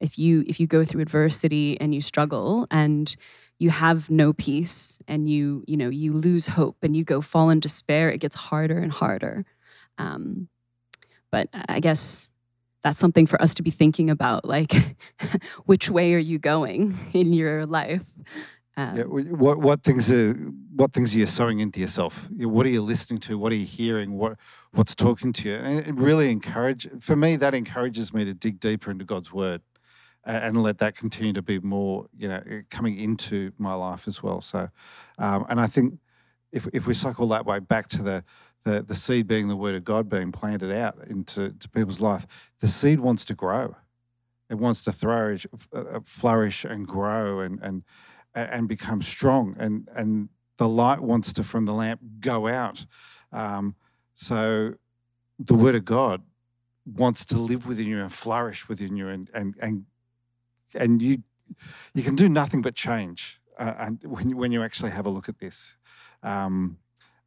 if 0.02 0.18
you 0.18 0.44
if 0.48 0.60
you 0.60 0.68
go 0.68 0.84
through 0.84 1.02
adversity 1.02 1.80
and 1.80 1.96
you 1.96 2.02
struggle 2.02 2.68
and 2.72 3.16
you 3.60 3.70
have 3.70 4.10
no 4.10 4.34
peace 4.34 5.00
and 5.08 5.30
you 5.30 5.64
you 5.68 5.78
know 5.78 5.90
you 5.90 6.12
lose 6.12 6.48
hope 6.48 6.78
and 6.82 6.96
you 6.96 7.04
go 7.04 7.22
fall 7.22 7.50
in 7.50 7.60
despair 7.60 8.10
it 8.10 8.20
gets 8.20 8.36
harder 8.36 8.80
and 8.80 8.92
harder. 8.92 9.46
Um, 9.98 10.50
but 11.32 11.48
I 11.54 11.80
guess 11.80 12.32
that's 12.82 12.98
something 12.98 13.28
for 13.28 13.42
us 13.42 13.54
to 13.54 13.64
be 13.64 13.70
thinking 13.70 14.10
about 14.10 14.44
like 14.44 14.74
which 15.66 15.90
way 15.90 16.14
are 16.14 16.20
you 16.20 16.40
going 16.40 16.98
in 17.14 17.32
your 17.32 17.66
life? 17.66 18.10
Um, 18.78 18.98
yeah, 18.98 19.04
what 19.04 19.60
what 19.60 19.84
things 19.84 20.10
are 20.10 20.34
what 20.74 20.94
things 20.94 21.14
are 21.14 21.20
you 21.20 21.28
sowing 21.28 21.60
into 21.60 21.80
yourself? 21.80 22.30
What 22.32 22.66
are 22.66 22.70
you 22.70 22.82
listening 22.82 23.20
to? 23.22 23.38
What 23.38 23.52
are 23.52 23.58
you 23.58 23.66
hearing? 23.66 24.14
What 24.18 24.38
what's 24.72 24.96
talking 24.96 25.34
to 25.34 25.50
you? 25.50 25.56
And 25.56 25.86
it 25.86 25.96
really 25.96 26.32
encourage 26.32 26.88
for 27.00 27.16
me 27.16 27.36
that 27.36 27.54
encourages 27.54 28.14
me 28.14 28.26
to 28.26 28.34
dig 28.34 28.60
deeper 28.60 28.90
into 28.90 29.06
god's 29.06 29.32
word 29.32 29.62
and, 30.24 30.62
let 30.62 30.78
that 30.78 30.96
continue 30.96 31.34
to 31.34 31.42
be 31.42 31.60
more 31.60 32.08
you 32.18 32.28
know 32.28 32.42
coming 32.70 33.00
into 33.00 33.52
my 33.58 33.74
life 33.74 34.08
as 34.08 34.22
well 34.22 34.42
so 34.42 34.70
um, 35.18 35.46
and 35.50 35.60
i 35.60 35.68
think 35.68 35.98
if, 36.52 36.68
if 36.74 36.86
we 36.86 36.94
cycle 36.94 37.28
that 37.28 37.46
way 37.46 37.60
back 37.60 37.88
to 37.88 38.04
the 38.04 38.24
the, 38.64 38.84
the 38.84 38.96
seed 38.96 39.28
being 39.28 39.48
the 39.48 39.56
word 39.56 39.76
of 39.76 39.84
God 39.84 40.10
being 40.10 40.32
planted 40.32 40.72
out 40.72 40.98
into 41.08 41.52
to 41.52 41.70
people's 41.70 42.00
life, 42.00 42.52
the 42.60 42.68
seed 42.68 43.00
wants 43.00 43.26
to 43.26 43.34
grow. 43.34 43.76
It 44.50 44.56
wants 44.56 44.84
to 44.84 44.92
flourish, 44.92 45.48
uh, 45.74 46.02
flourish 46.04 46.66
and 46.66 46.86
grow 46.86 47.40
and, 47.40 47.60
and, 47.62 47.84
and 48.36 48.68
become 48.68 49.02
strong. 49.02 49.56
And, 49.58 49.88
and 49.96 50.30
the 50.58 50.68
light 50.68 51.00
wants 51.00 51.34
to, 51.34 51.44
from 51.44 51.66
the 51.66 51.74
lamp, 51.74 52.02
go 52.20 52.48
out. 52.48 52.86
Um, 53.32 53.76
so 54.14 54.76
the 55.40 55.56
word 55.56 55.76
of 55.76 55.86
God 55.86 56.22
wants 56.86 57.24
to 57.26 57.38
live 57.38 57.66
within 57.66 57.88
you 57.88 58.02
and 58.02 58.12
flourish 58.12 58.68
within 58.68 58.96
you. 58.96 59.08
And, 59.08 59.30
and, 59.34 59.56
and, 59.62 59.86
and 60.76 61.02
you, 61.02 61.24
you 61.94 62.04
can 62.04 62.16
do 62.16 62.30
nothing 62.30 62.62
but 62.62 62.76
change 62.76 63.40
uh, 63.58 63.74
and 63.78 64.04
when, 64.04 64.36
when 64.36 64.52
you 64.52 64.64
actually 64.64 64.92
have 64.92 65.06
a 65.06 65.10
look 65.10 65.30
at 65.30 65.40
this. 65.40 65.78
Um, 66.24 66.78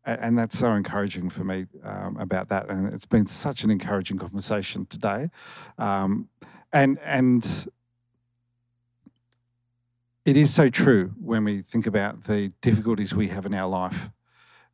and 0.06 0.36
that's 0.36 0.58
so 0.58 0.74
encouraging 0.74 1.30
for 1.30 1.44
me 1.44 1.64
um, 1.82 2.18
about 2.18 2.50
that. 2.50 2.68
And 2.68 2.92
it's 2.92 3.06
been 3.06 3.26
such 3.26 3.64
an 3.64 3.70
encouraging 3.70 4.18
conversation 4.18 4.84
today, 4.84 5.30
um, 5.78 6.28
and 6.74 6.98
and 6.98 7.68
it 10.24 10.36
is 10.36 10.52
so 10.52 10.68
true 10.68 11.14
when 11.20 11.44
we 11.44 11.62
think 11.62 11.86
about 11.86 12.24
the 12.24 12.52
difficulties 12.60 13.14
we 13.14 13.28
have 13.28 13.46
in 13.46 13.54
our 13.54 13.68
life. 13.68 14.10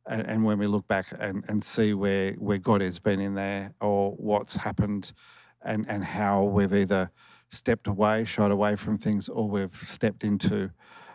And, 0.05 0.21
and 0.25 0.43
when 0.43 0.57
we 0.57 0.65
look 0.65 0.87
back 0.87 1.07
and, 1.19 1.43
and 1.47 1.63
see 1.63 1.93
where, 1.93 2.33
where 2.33 2.57
God 2.57 2.81
has 2.81 2.99
been 2.99 3.19
in 3.19 3.35
there 3.35 3.73
or 3.81 4.11
what's 4.13 4.55
happened 4.55 5.13
and, 5.61 5.85
and 5.87 6.03
how 6.03 6.43
we've 6.43 6.73
either 6.73 7.11
stepped 7.51 7.87
away, 7.87 8.25
shied 8.25 8.51
away 8.51 8.75
from 8.75 8.97
things, 8.97 9.29
or 9.29 9.47
we've 9.47 9.75
stepped 9.83 10.23
into 10.23 10.71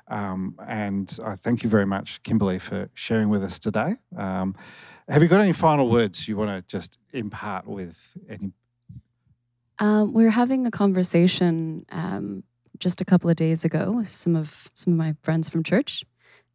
um, 0.08 0.54
and 0.66 1.18
I 1.24 1.36
thank 1.36 1.64
you 1.64 1.70
very 1.70 1.86
much, 1.86 2.22
Kimberly, 2.22 2.58
for 2.58 2.88
sharing 2.94 3.28
with 3.28 3.42
us 3.42 3.58
today. 3.58 3.96
Um, 4.16 4.54
have 5.08 5.22
you 5.22 5.28
got 5.28 5.40
any 5.40 5.52
final 5.52 5.90
words 5.90 6.28
you 6.28 6.36
want 6.36 6.50
to 6.50 6.62
just 6.68 6.98
impart 7.12 7.66
with 7.66 8.16
any? 8.28 8.52
Um, 9.78 10.12
we 10.12 10.24
were 10.24 10.30
having 10.30 10.66
a 10.66 10.70
conversation 10.70 11.86
um, 11.90 12.44
just 12.78 13.00
a 13.00 13.04
couple 13.04 13.28
of 13.28 13.36
days 13.36 13.64
ago 13.64 13.92
with 13.92 14.08
some 14.08 14.36
of 14.36 14.68
some 14.74 14.92
of 14.92 14.98
my 14.98 15.16
friends 15.22 15.48
from 15.48 15.64
church, 15.64 16.04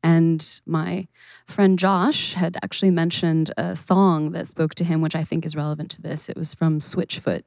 and 0.02 0.62
my 0.66 1.08
friend 1.46 1.78
Josh 1.78 2.34
had 2.34 2.58
actually 2.64 2.92
mentioned 2.92 3.52
a 3.58 3.76
song 3.76 4.32
that 4.32 4.48
spoke 4.48 4.76
to 4.76 4.86
him, 4.86 5.02
which 5.02 5.16
I 5.16 5.24
think 5.24 5.46
is 5.46 5.56
relevant 5.56 5.92
to 5.92 6.02
this. 6.02 6.30
It 6.30 6.38
was 6.38 6.54
from 6.54 6.80
Switchfoot 6.80 7.44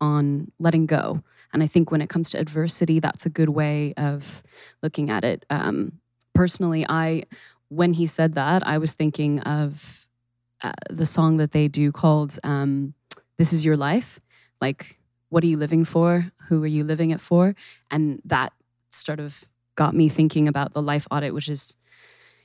on 0.00 0.52
letting 0.60 0.86
go. 0.86 1.20
And 1.52 1.62
I 1.62 1.66
think 1.66 1.90
when 1.90 2.00
it 2.00 2.08
comes 2.08 2.30
to 2.30 2.38
adversity, 2.38 3.00
that's 3.00 3.26
a 3.26 3.30
good 3.30 3.48
way 3.48 3.94
of 3.96 4.42
looking 4.82 5.10
at 5.10 5.24
it. 5.24 5.44
Um, 5.50 6.00
personally, 6.34 6.84
I, 6.88 7.24
when 7.68 7.94
he 7.94 8.06
said 8.06 8.34
that, 8.34 8.66
I 8.66 8.78
was 8.78 8.94
thinking 8.94 9.40
of 9.40 10.06
uh, 10.62 10.72
the 10.90 11.06
song 11.06 11.36
that 11.38 11.52
they 11.52 11.68
do 11.68 11.92
called 11.92 12.38
um, 12.42 12.94
This 13.36 13.52
Is 13.52 13.64
Your 13.64 13.76
Life. 13.76 14.20
Like, 14.60 14.98
what 15.30 15.44
are 15.44 15.46
you 15.46 15.56
living 15.56 15.84
for? 15.84 16.32
Who 16.48 16.62
are 16.64 16.68
you 16.68 16.84
living 16.84 17.10
it 17.10 17.20
for? 17.20 17.54
And 17.90 18.20
that 18.24 18.52
sort 18.90 19.20
of 19.20 19.44
got 19.74 19.94
me 19.94 20.08
thinking 20.08 20.48
about 20.48 20.72
the 20.72 20.82
life 20.82 21.06
audit, 21.10 21.34
which 21.34 21.48
is 21.48 21.76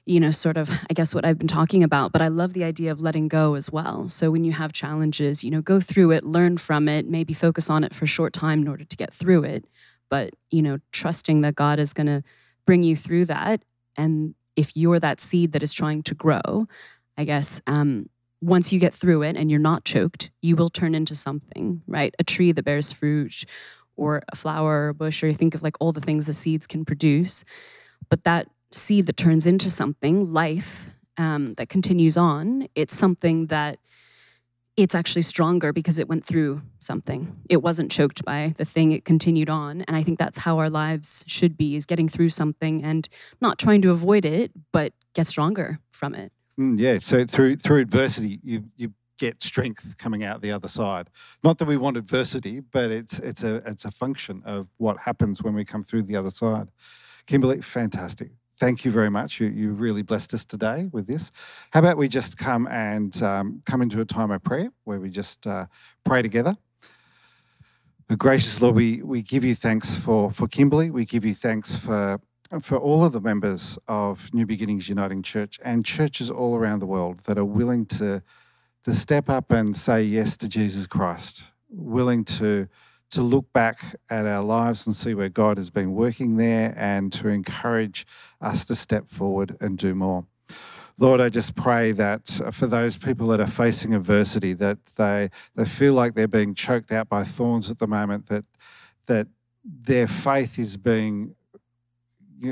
you 0.05 0.19
know, 0.19 0.31
sort 0.31 0.57
of, 0.57 0.69
I 0.89 0.93
guess, 0.93 1.15
what 1.15 1.25
I've 1.25 1.37
been 1.37 1.47
talking 1.47 1.83
about. 1.83 2.11
But 2.11 2.21
I 2.21 2.27
love 2.27 2.53
the 2.53 2.63
idea 2.63 2.91
of 2.91 3.01
letting 3.01 3.27
go 3.27 3.55
as 3.55 3.71
well. 3.71 4.09
So 4.09 4.31
when 4.31 4.43
you 4.43 4.51
have 4.51 4.73
challenges, 4.73 5.43
you 5.43 5.51
know, 5.51 5.61
go 5.61 5.79
through 5.79 6.11
it, 6.11 6.25
learn 6.25 6.57
from 6.57 6.89
it, 6.89 7.07
maybe 7.07 7.33
focus 7.33 7.69
on 7.69 7.83
it 7.83 7.95
for 7.95 8.05
a 8.05 8.07
short 8.07 8.33
time 8.33 8.61
in 8.61 8.67
order 8.67 8.83
to 8.83 8.97
get 8.97 9.13
through 9.13 9.45
it. 9.45 9.65
But, 10.09 10.31
you 10.51 10.61
know, 10.61 10.79
trusting 10.91 11.41
that 11.41 11.55
God 11.55 11.79
is 11.79 11.93
going 11.93 12.07
to 12.07 12.21
bring 12.65 12.83
you 12.83 12.95
through 12.95 13.25
that. 13.25 13.63
And 13.95 14.35
if 14.55 14.75
you're 14.75 14.99
that 14.99 15.19
seed 15.19 15.53
that 15.53 15.63
is 15.63 15.73
trying 15.73 16.03
to 16.03 16.15
grow, 16.15 16.67
I 17.17 17.23
guess, 17.23 17.61
um, 17.65 18.09
once 18.41 18.73
you 18.73 18.79
get 18.79 18.93
through 18.93 19.23
it 19.23 19.37
and 19.37 19.49
you're 19.49 19.59
not 19.59 19.85
choked, 19.85 20.29
you 20.41 20.57
will 20.57 20.69
turn 20.69 20.93
into 20.93 21.15
something, 21.15 21.81
right? 21.87 22.13
A 22.19 22.25
tree 22.25 22.51
that 22.51 22.65
bears 22.65 22.91
fruit 22.91 23.45
or 23.95 24.21
a 24.31 24.35
flower 24.35 24.85
or 24.85 24.89
a 24.89 24.93
bush, 24.93 25.23
or 25.23 25.27
you 25.27 25.33
think 25.33 25.55
of 25.55 25.63
like 25.63 25.77
all 25.79 25.93
the 25.93 26.01
things 26.01 26.25
the 26.25 26.33
seeds 26.33 26.67
can 26.67 26.83
produce. 26.83 27.45
But 28.09 28.25
that 28.25 28.49
seed 28.73 29.05
that 29.05 29.17
turns 29.17 29.47
into 29.47 29.69
something, 29.69 30.33
life 30.33 30.93
um, 31.17 31.53
that 31.55 31.69
continues 31.69 32.17
on, 32.17 32.67
it's 32.75 32.95
something 32.95 33.47
that 33.47 33.79
it's 34.75 34.95
actually 34.95 35.21
stronger 35.21 35.71
because 35.71 35.99
it 35.99 36.07
went 36.07 36.25
through 36.25 36.61
something. 36.79 37.39
It 37.47 37.57
wasn't 37.57 37.91
choked 37.91 38.25
by 38.25 38.53
the 38.57 38.65
thing, 38.65 38.91
it 38.91 39.05
continued 39.05 39.49
on. 39.49 39.81
And 39.83 39.95
I 39.95 40.01
think 40.01 40.17
that's 40.17 40.39
how 40.39 40.57
our 40.57 40.69
lives 40.69 41.23
should 41.27 41.57
be 41.57 41.75
is 41.75 41.85
getting 41.85 42.09
through 42.09 42.29
something 42.29 42.83
and 42.83 43.07
not 43.39 43.59
trying 43.59 43.81
to 43.83 43.91
avoid 43.91 44.25
it, 44.25 44.51
but 44.71 44.93
get 45.13 45.27
stronger 45.27 45.79
from 45.91 46.15
it. 46.15 46.31
Mm, 46.59 46.79
yeah. 46.79 46.97
So 46.99 47.23
through 47.25 47.57
through 47.57 47.81
adversity, 47.81 48.39
you 48.43 48.65
you 48.75 48.93
get 49.19 49.43
strength 49.43 49.95
coming 49.97 50.23
out 50.23 50.41
the 50.41 50.51
other 50.51 50.67
side. 50.67 51.09
Not 51.43 51.59
that 51.59 51.67
we 51.67 51.77
want 51.77 51.97
adversity, 51.97 52.59
but 52.59 52.91
it's 52.91 53.19
it's 53.19 53.43
a 53.43 53.55
it's 53.67 53.85
a 53.85 53.91
function 53.91 54.41
of 54.45 54.67
what 54.77 54.99
happens 54.99 55.41
when 55.41 55.53
we 55.53 55.65
come 55.65 55.83
through 55.83 56.03
the 56.03 56.15
other 56.15 56.31
side. 56.31 56.69
Kimberly, 57.25 57.61
fantastic 57.61 58.31
thank 58.63 58.85
you 58.85 58.91
very 58.91 59.09
much. 59.09 59.41
You, 59.41 59.47
you 59.47 59.73
really 59.73 60.03
blessed 60.03 60.33
us 60.33 60.45
today 60.45 60.87
with 60.93 61.05
this. 61.05 61.33
How 61.73 61.81
about 61.81 61.97
we 61.97 62.07
just 62.07 62.37
come 62.37 62.65
and 62.67 63.21
um, 63.21 63.61
come 63.65 63.81
into 63.81 63.99
a 63.99 64.05
time 64.05 64.31
of 64.31 64.41
prayer 64.41 64.69
where 64.85 65.01
we 65.01 65.09
just 65.09 65.45
uh, 65.45 65.65
pray 66.05 66.21
together. 66.21 66.55
The 68.07 68.15
gracious 68.15 68.61
Lord, 68.61 68.75
we, 68.75 69.01
we 69.01 69.21
give 69.21 69.43
you 69.43 69.53
thanks 69.53 69.95
for, 69.95 70.31
for 70.31 70.47
Kimberly. 70.47 70.89
We 70.91 71.03
give 71.03 71.25
you 71.25 71.33
thanks 71.33 71.75
for, 71.75 72.21
for 72.61 72.77
all 72.77 73.03
of 73.03 73.11
the 73.11 73.19
members 73.19 73.77
of 73.89 74.33
New 74.33 74.45
Beginnings 74.45 74.87
Uniting 74.87 75.23
Church 75.23 75.59
and 75.65 75.83
churches 75.83 76.31
all 76.31 76.55
around 76.55 76.79
the 76.79 76.87
world 76.87 77.19
that 77.25 77.37
are 77.37 77.43
willing 77.43 77.85
to, 77.87 78.23
to 78.85 78.95
step 78.95 79.29
up 79.29 79.51
and 79.51 79.75
say 79.75 80.03
yes 80.03 80.37
to 80.37 80.47
Jesus 80.47 80.87
Christ, 80.87 81.51
willing 81.69 82.23
to 82.23 82.69
to 83.13 83.21
look 83.21 83.51
back 83.53 83.79
at 84.09 84.25
our 84.25 84.43
lives 84.43 84.85
and 84.85 84.95
see 84.95 85.13
where 85.13 85.29
God 85.29 85.57
has 85.57 85.69
been 85.69 85.93
working 85.93 86.37
there 86.37 86.73
and 86.75 87.13
to 87.13 87.27
encourage 87.27 88.05
us 88.41 88.65
to 88.65 88.75
step 88.75 89.07
forward 89.07 89.55
and 89.61 89.77
do 89.77 89.93
more. 89.95 90.25
Lord, 90.99 91.21
I 91.21 91.29
just 91.29 91.55
pray 91.55 91.91
that 91.93 92.27
for 92.51 92.67
those 92.67 92.97
people 92.97 93.27
that 93.27 93.39
are 93.39 93.47
facing 93.47 93.93
adversity, 93.93 94.53
that 94.53 94.85
they, 94.97 95.29
they 95.55 95.65
feel 95.65 95.93
like 95.93 96.13
they're 96.13 96.27
being 96.27 96.53
choked 96.53 96.91
out 96.91 97.09
by 97.09 97.23
thorns 97.23 97.69
at 97.69 97.79
the 97.79 97.87
moment, 97.87 98.27
that, 98.27 98.45
that 99.07 99.27
their 99.63 100.07
faith 100.07 100.59
is 100.59 100.77
being 100.77 101.35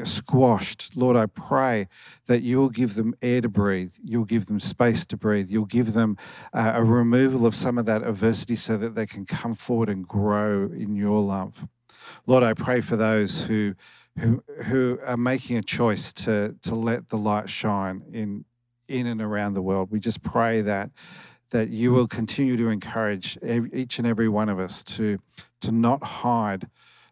squashed. 0.03 0.95
Lord, 0.95 1.15
I 1.15 1.25
pray 1.25 1.87
that 2.27 2.41
you'll 2.41 2.69
give 2.69 2.95
them 2.95 3.13
air 3.21 3.41
to 3.41 3.49
breathe, 3.49 3.93
you'll 4.03 4.25
give 4.25 4.45
them 4.45 4.59
space 4.59 5.05
to 5.07 5.17
breathe, 5.17 5.49
you'll 5.49 5.65
give 5.65 5.93
them 5.93 6.17
uh, 6.53 6.73
a 6.75 6.83
removal 6.83 7.45
of 7.45 7.55
some 7.55 7.77
of 7.77 7.85
that 7.85 8.03
adversity 8.03 8.55
so 8.55 8.77
that 8.77 8.95
they 8.95 9.05
can 9.05 9.25
come 9.25 9.55
forward 9.55 9.89
and 9.89 10.07
grow 10.07 10.65
in 10.65 10.95
your 10.95 11.21
love. 11.21 11.67
Lord, 12.25 12.43
I 12.43 12.53
pray 12.53 12.81
for 12.81 12.95
those 12.95 13.45
who 13.45 13.75
who 14.17 14.43
who 14.65 14.99
are 15.05 15.17
making 15.17 15.57
a 15.57 15.61
choice 15.61 16.11
to 16.13 16.55
to 16.61 16.75
let 16.75 17.09
the 17.09 17.17
light 17.17 17.49
shine 17.49 18.03
in 18.11 18.45
in 18.87 19.07
and 19.07 19.21
around 19.21 19.53
the 19.53 19.61
world. 19.61 19.91
We 19.91 19.99
just 19.99 20.21
pray 20.21 20.61
that 20.61 20.91
that 21.51 21.69
you 21.69 21.91
will 21.91 22.07
continue 22.07 22.57
to 22.57 22.69
encourage 22.69 23.37
each 23.43 23.99
and 23.99 24.07
every 24.07 24.29
one 24.29 24.49
of 24.49 24.59
us 24.59 24.83
to 24.83 25.19
to 25.61 25.71
not 25.71 26.03
hide 26.03 26.67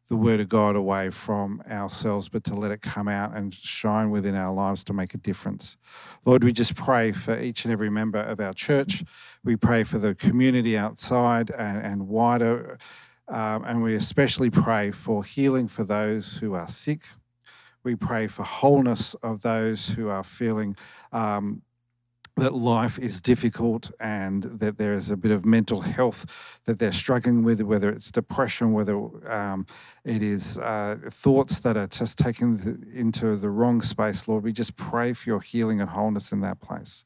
the 0.10 0.16
word 0.16 0.40
of 0.40 0.50
God 0.50 0.76
away 0.76 1.12
from 1.12 1.62
ourselves, 1.70 2.30
but 2.30 2.44
to 2.46 2.56
let 2.56 2.72
it 2.72 2.82
come 2.82 3.08
out 3.08 3.36
and 3.36 3.54
shine 3.54 4.10
within 4.10 4.36
our 4.36 4.52
lives 4.52 4.84
to 4.86 4.94
make 4.94 5.14
a 5.14 5.18
difference. 5.18 5.78
Lord, 6.26 6.44
we 6.44 6.52
just 6.52 6.76
pray 6.76 7.12
for 7.12 7.40
each 7.40 7.64
and 7.64 7.72
every 7.72 7.92
member 7.92 8.20
of 8.20 8.40
our 8.40 8.54
church. 8.54 9.04
We 9.44 9.56
pray 9.56 9.84
for 9.84 10.00
the 10.00 10.16
community 10.16 10.76
outside 10.78 11.52
and, 11.52 11.78
and 11.78 12.08
wider. 12.08 12.80
Um, 13.28 13.64
and 13.64 13.84
we 13.84 13.94
especially 13.94 14.50
pray 14.50 14.90
for 14.90 15.24
healing 15.24 15.68
for 15.68 15.84
those 15.84 16.38
who 16.40 16.56
are 16.56 16.68
sick. 16.68 17.04
We 17.84 17.96
pray 17.96 18.26
for 18.28 18.44
wholeness 18.44 19.14
of 19.22 19.44
those 19.44 19.90
who 19.90 20.10
are 20.10 20.24
feeling 20.24 20.76
um, 21.12 21.62
that 22.40 22.54
life 22.54 22.98
is 23.00 23.22
difficult 23.22 23.92
and 24.00 24.44
that 24.44 24.78
there 24.78 24.94
is 24.94 25.12
a 25.12 25.18
bit 25.18 25.32
of 25.32 25.46
mental 25.46 25.82
health 25.82 26.60
that 26.66 26.80
they're 26.80 26.92
struggling 26.92 27.44
with, 27.44 27.62
whether 27.62 27.90
it's 27.90 28.12
depression, 28.12 28.72
whether 28.72 28.98
um, 29.30 29.66
it 30.04 30.24
is 30.24 30.58
uh, 30.58 30.98
thoughts 31.10 31.60
that 31.60 31.78
are 31.78 31.88
just 31.88 32.18
taken 32.18 32.84
into 32.94 33.36
the 33.36 33.50
wrong 33.50 33.82
space, 33.82 34.28
Lord, 34.28 34.44
we 34.44 34.52
just 34.52 34.76
pray 34.76 35.14
for 35.14 35.30
your 35.30 35.42
healing 35.42 35.80
and 35.80 35.90
wholeness 35.90 36.32
in 36.32 36.42
that 36.42 36.60
place. 36.60 37.06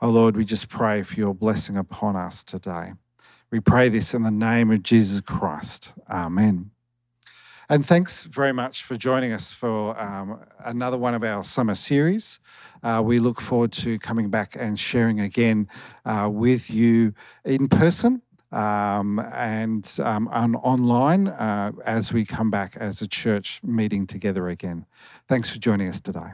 Oh 0.00 0.10
Lord, 0.10 0.36
we 0.36 0.44
just 0.44 0.68
pray 0.68 1.02
for 1.02 1.18
your 1.18 1.34
blessing 1.34 1.76
upon 1.76 2.14
us 2.14 2.44
today. 2.44 2.92
We 3.50 3.60
pray 3.60 3.88
this 3.88 4.14
in 4.14 4.22
the 4.22 4.30
name 4.30 4.70
of 4.70 4.82
Jesus 4.82 5.20
Christ. 5.20 5.92
Amen. 6.08 6.70
And 7.70 7.84
thanks 7.84 8.24
very 8.24 8.52
much 8.52 8.82
for 8.82 8.96
joining 8.96 9.30
us 9.30 9.52
for 9.52 9.94
um, 10.00 10.40
another 10.64 10.96
one 10.96 11.12
of 11.12 11.22
our 11.22 11.44
summer 11.44 11.74
series. 11.74 12.40
Uh, 12.82 13.02
we 13.04 13.18
look 13.18 13.42
forward 13.42 13.72
to 13.72 13.98
coming 13.98 14.30
back 14.30 14.56
and 14.58 14.78
sharing 14.78 15.20
again 15.20 15.68
uh, 16.06 16.30
with 16.32 16.70
you 16.70 17.12
in 17.44 17.68
person. 17.68 18.22
Um, 18.50 19.18
and 19.18 19.86
um, 20.02 20.26
on 20.28 20.54
online 20.56 21.28
uh, 21.28 21.72
as 21.84 22.14
we 22.14 22.24
come 22.24 22.50
back 22.50 22.78
as 22.78 23.02
a 23.02 23.06
church 23.06 23.60
meeting 23.62 24.06
together 24.06 24.48
again. 24.48 24.86
Thanks 25.26 25.50
for 25.50 25.58
joining 25.58 25.88
us 25.88 26.00
today. 26.00 26.30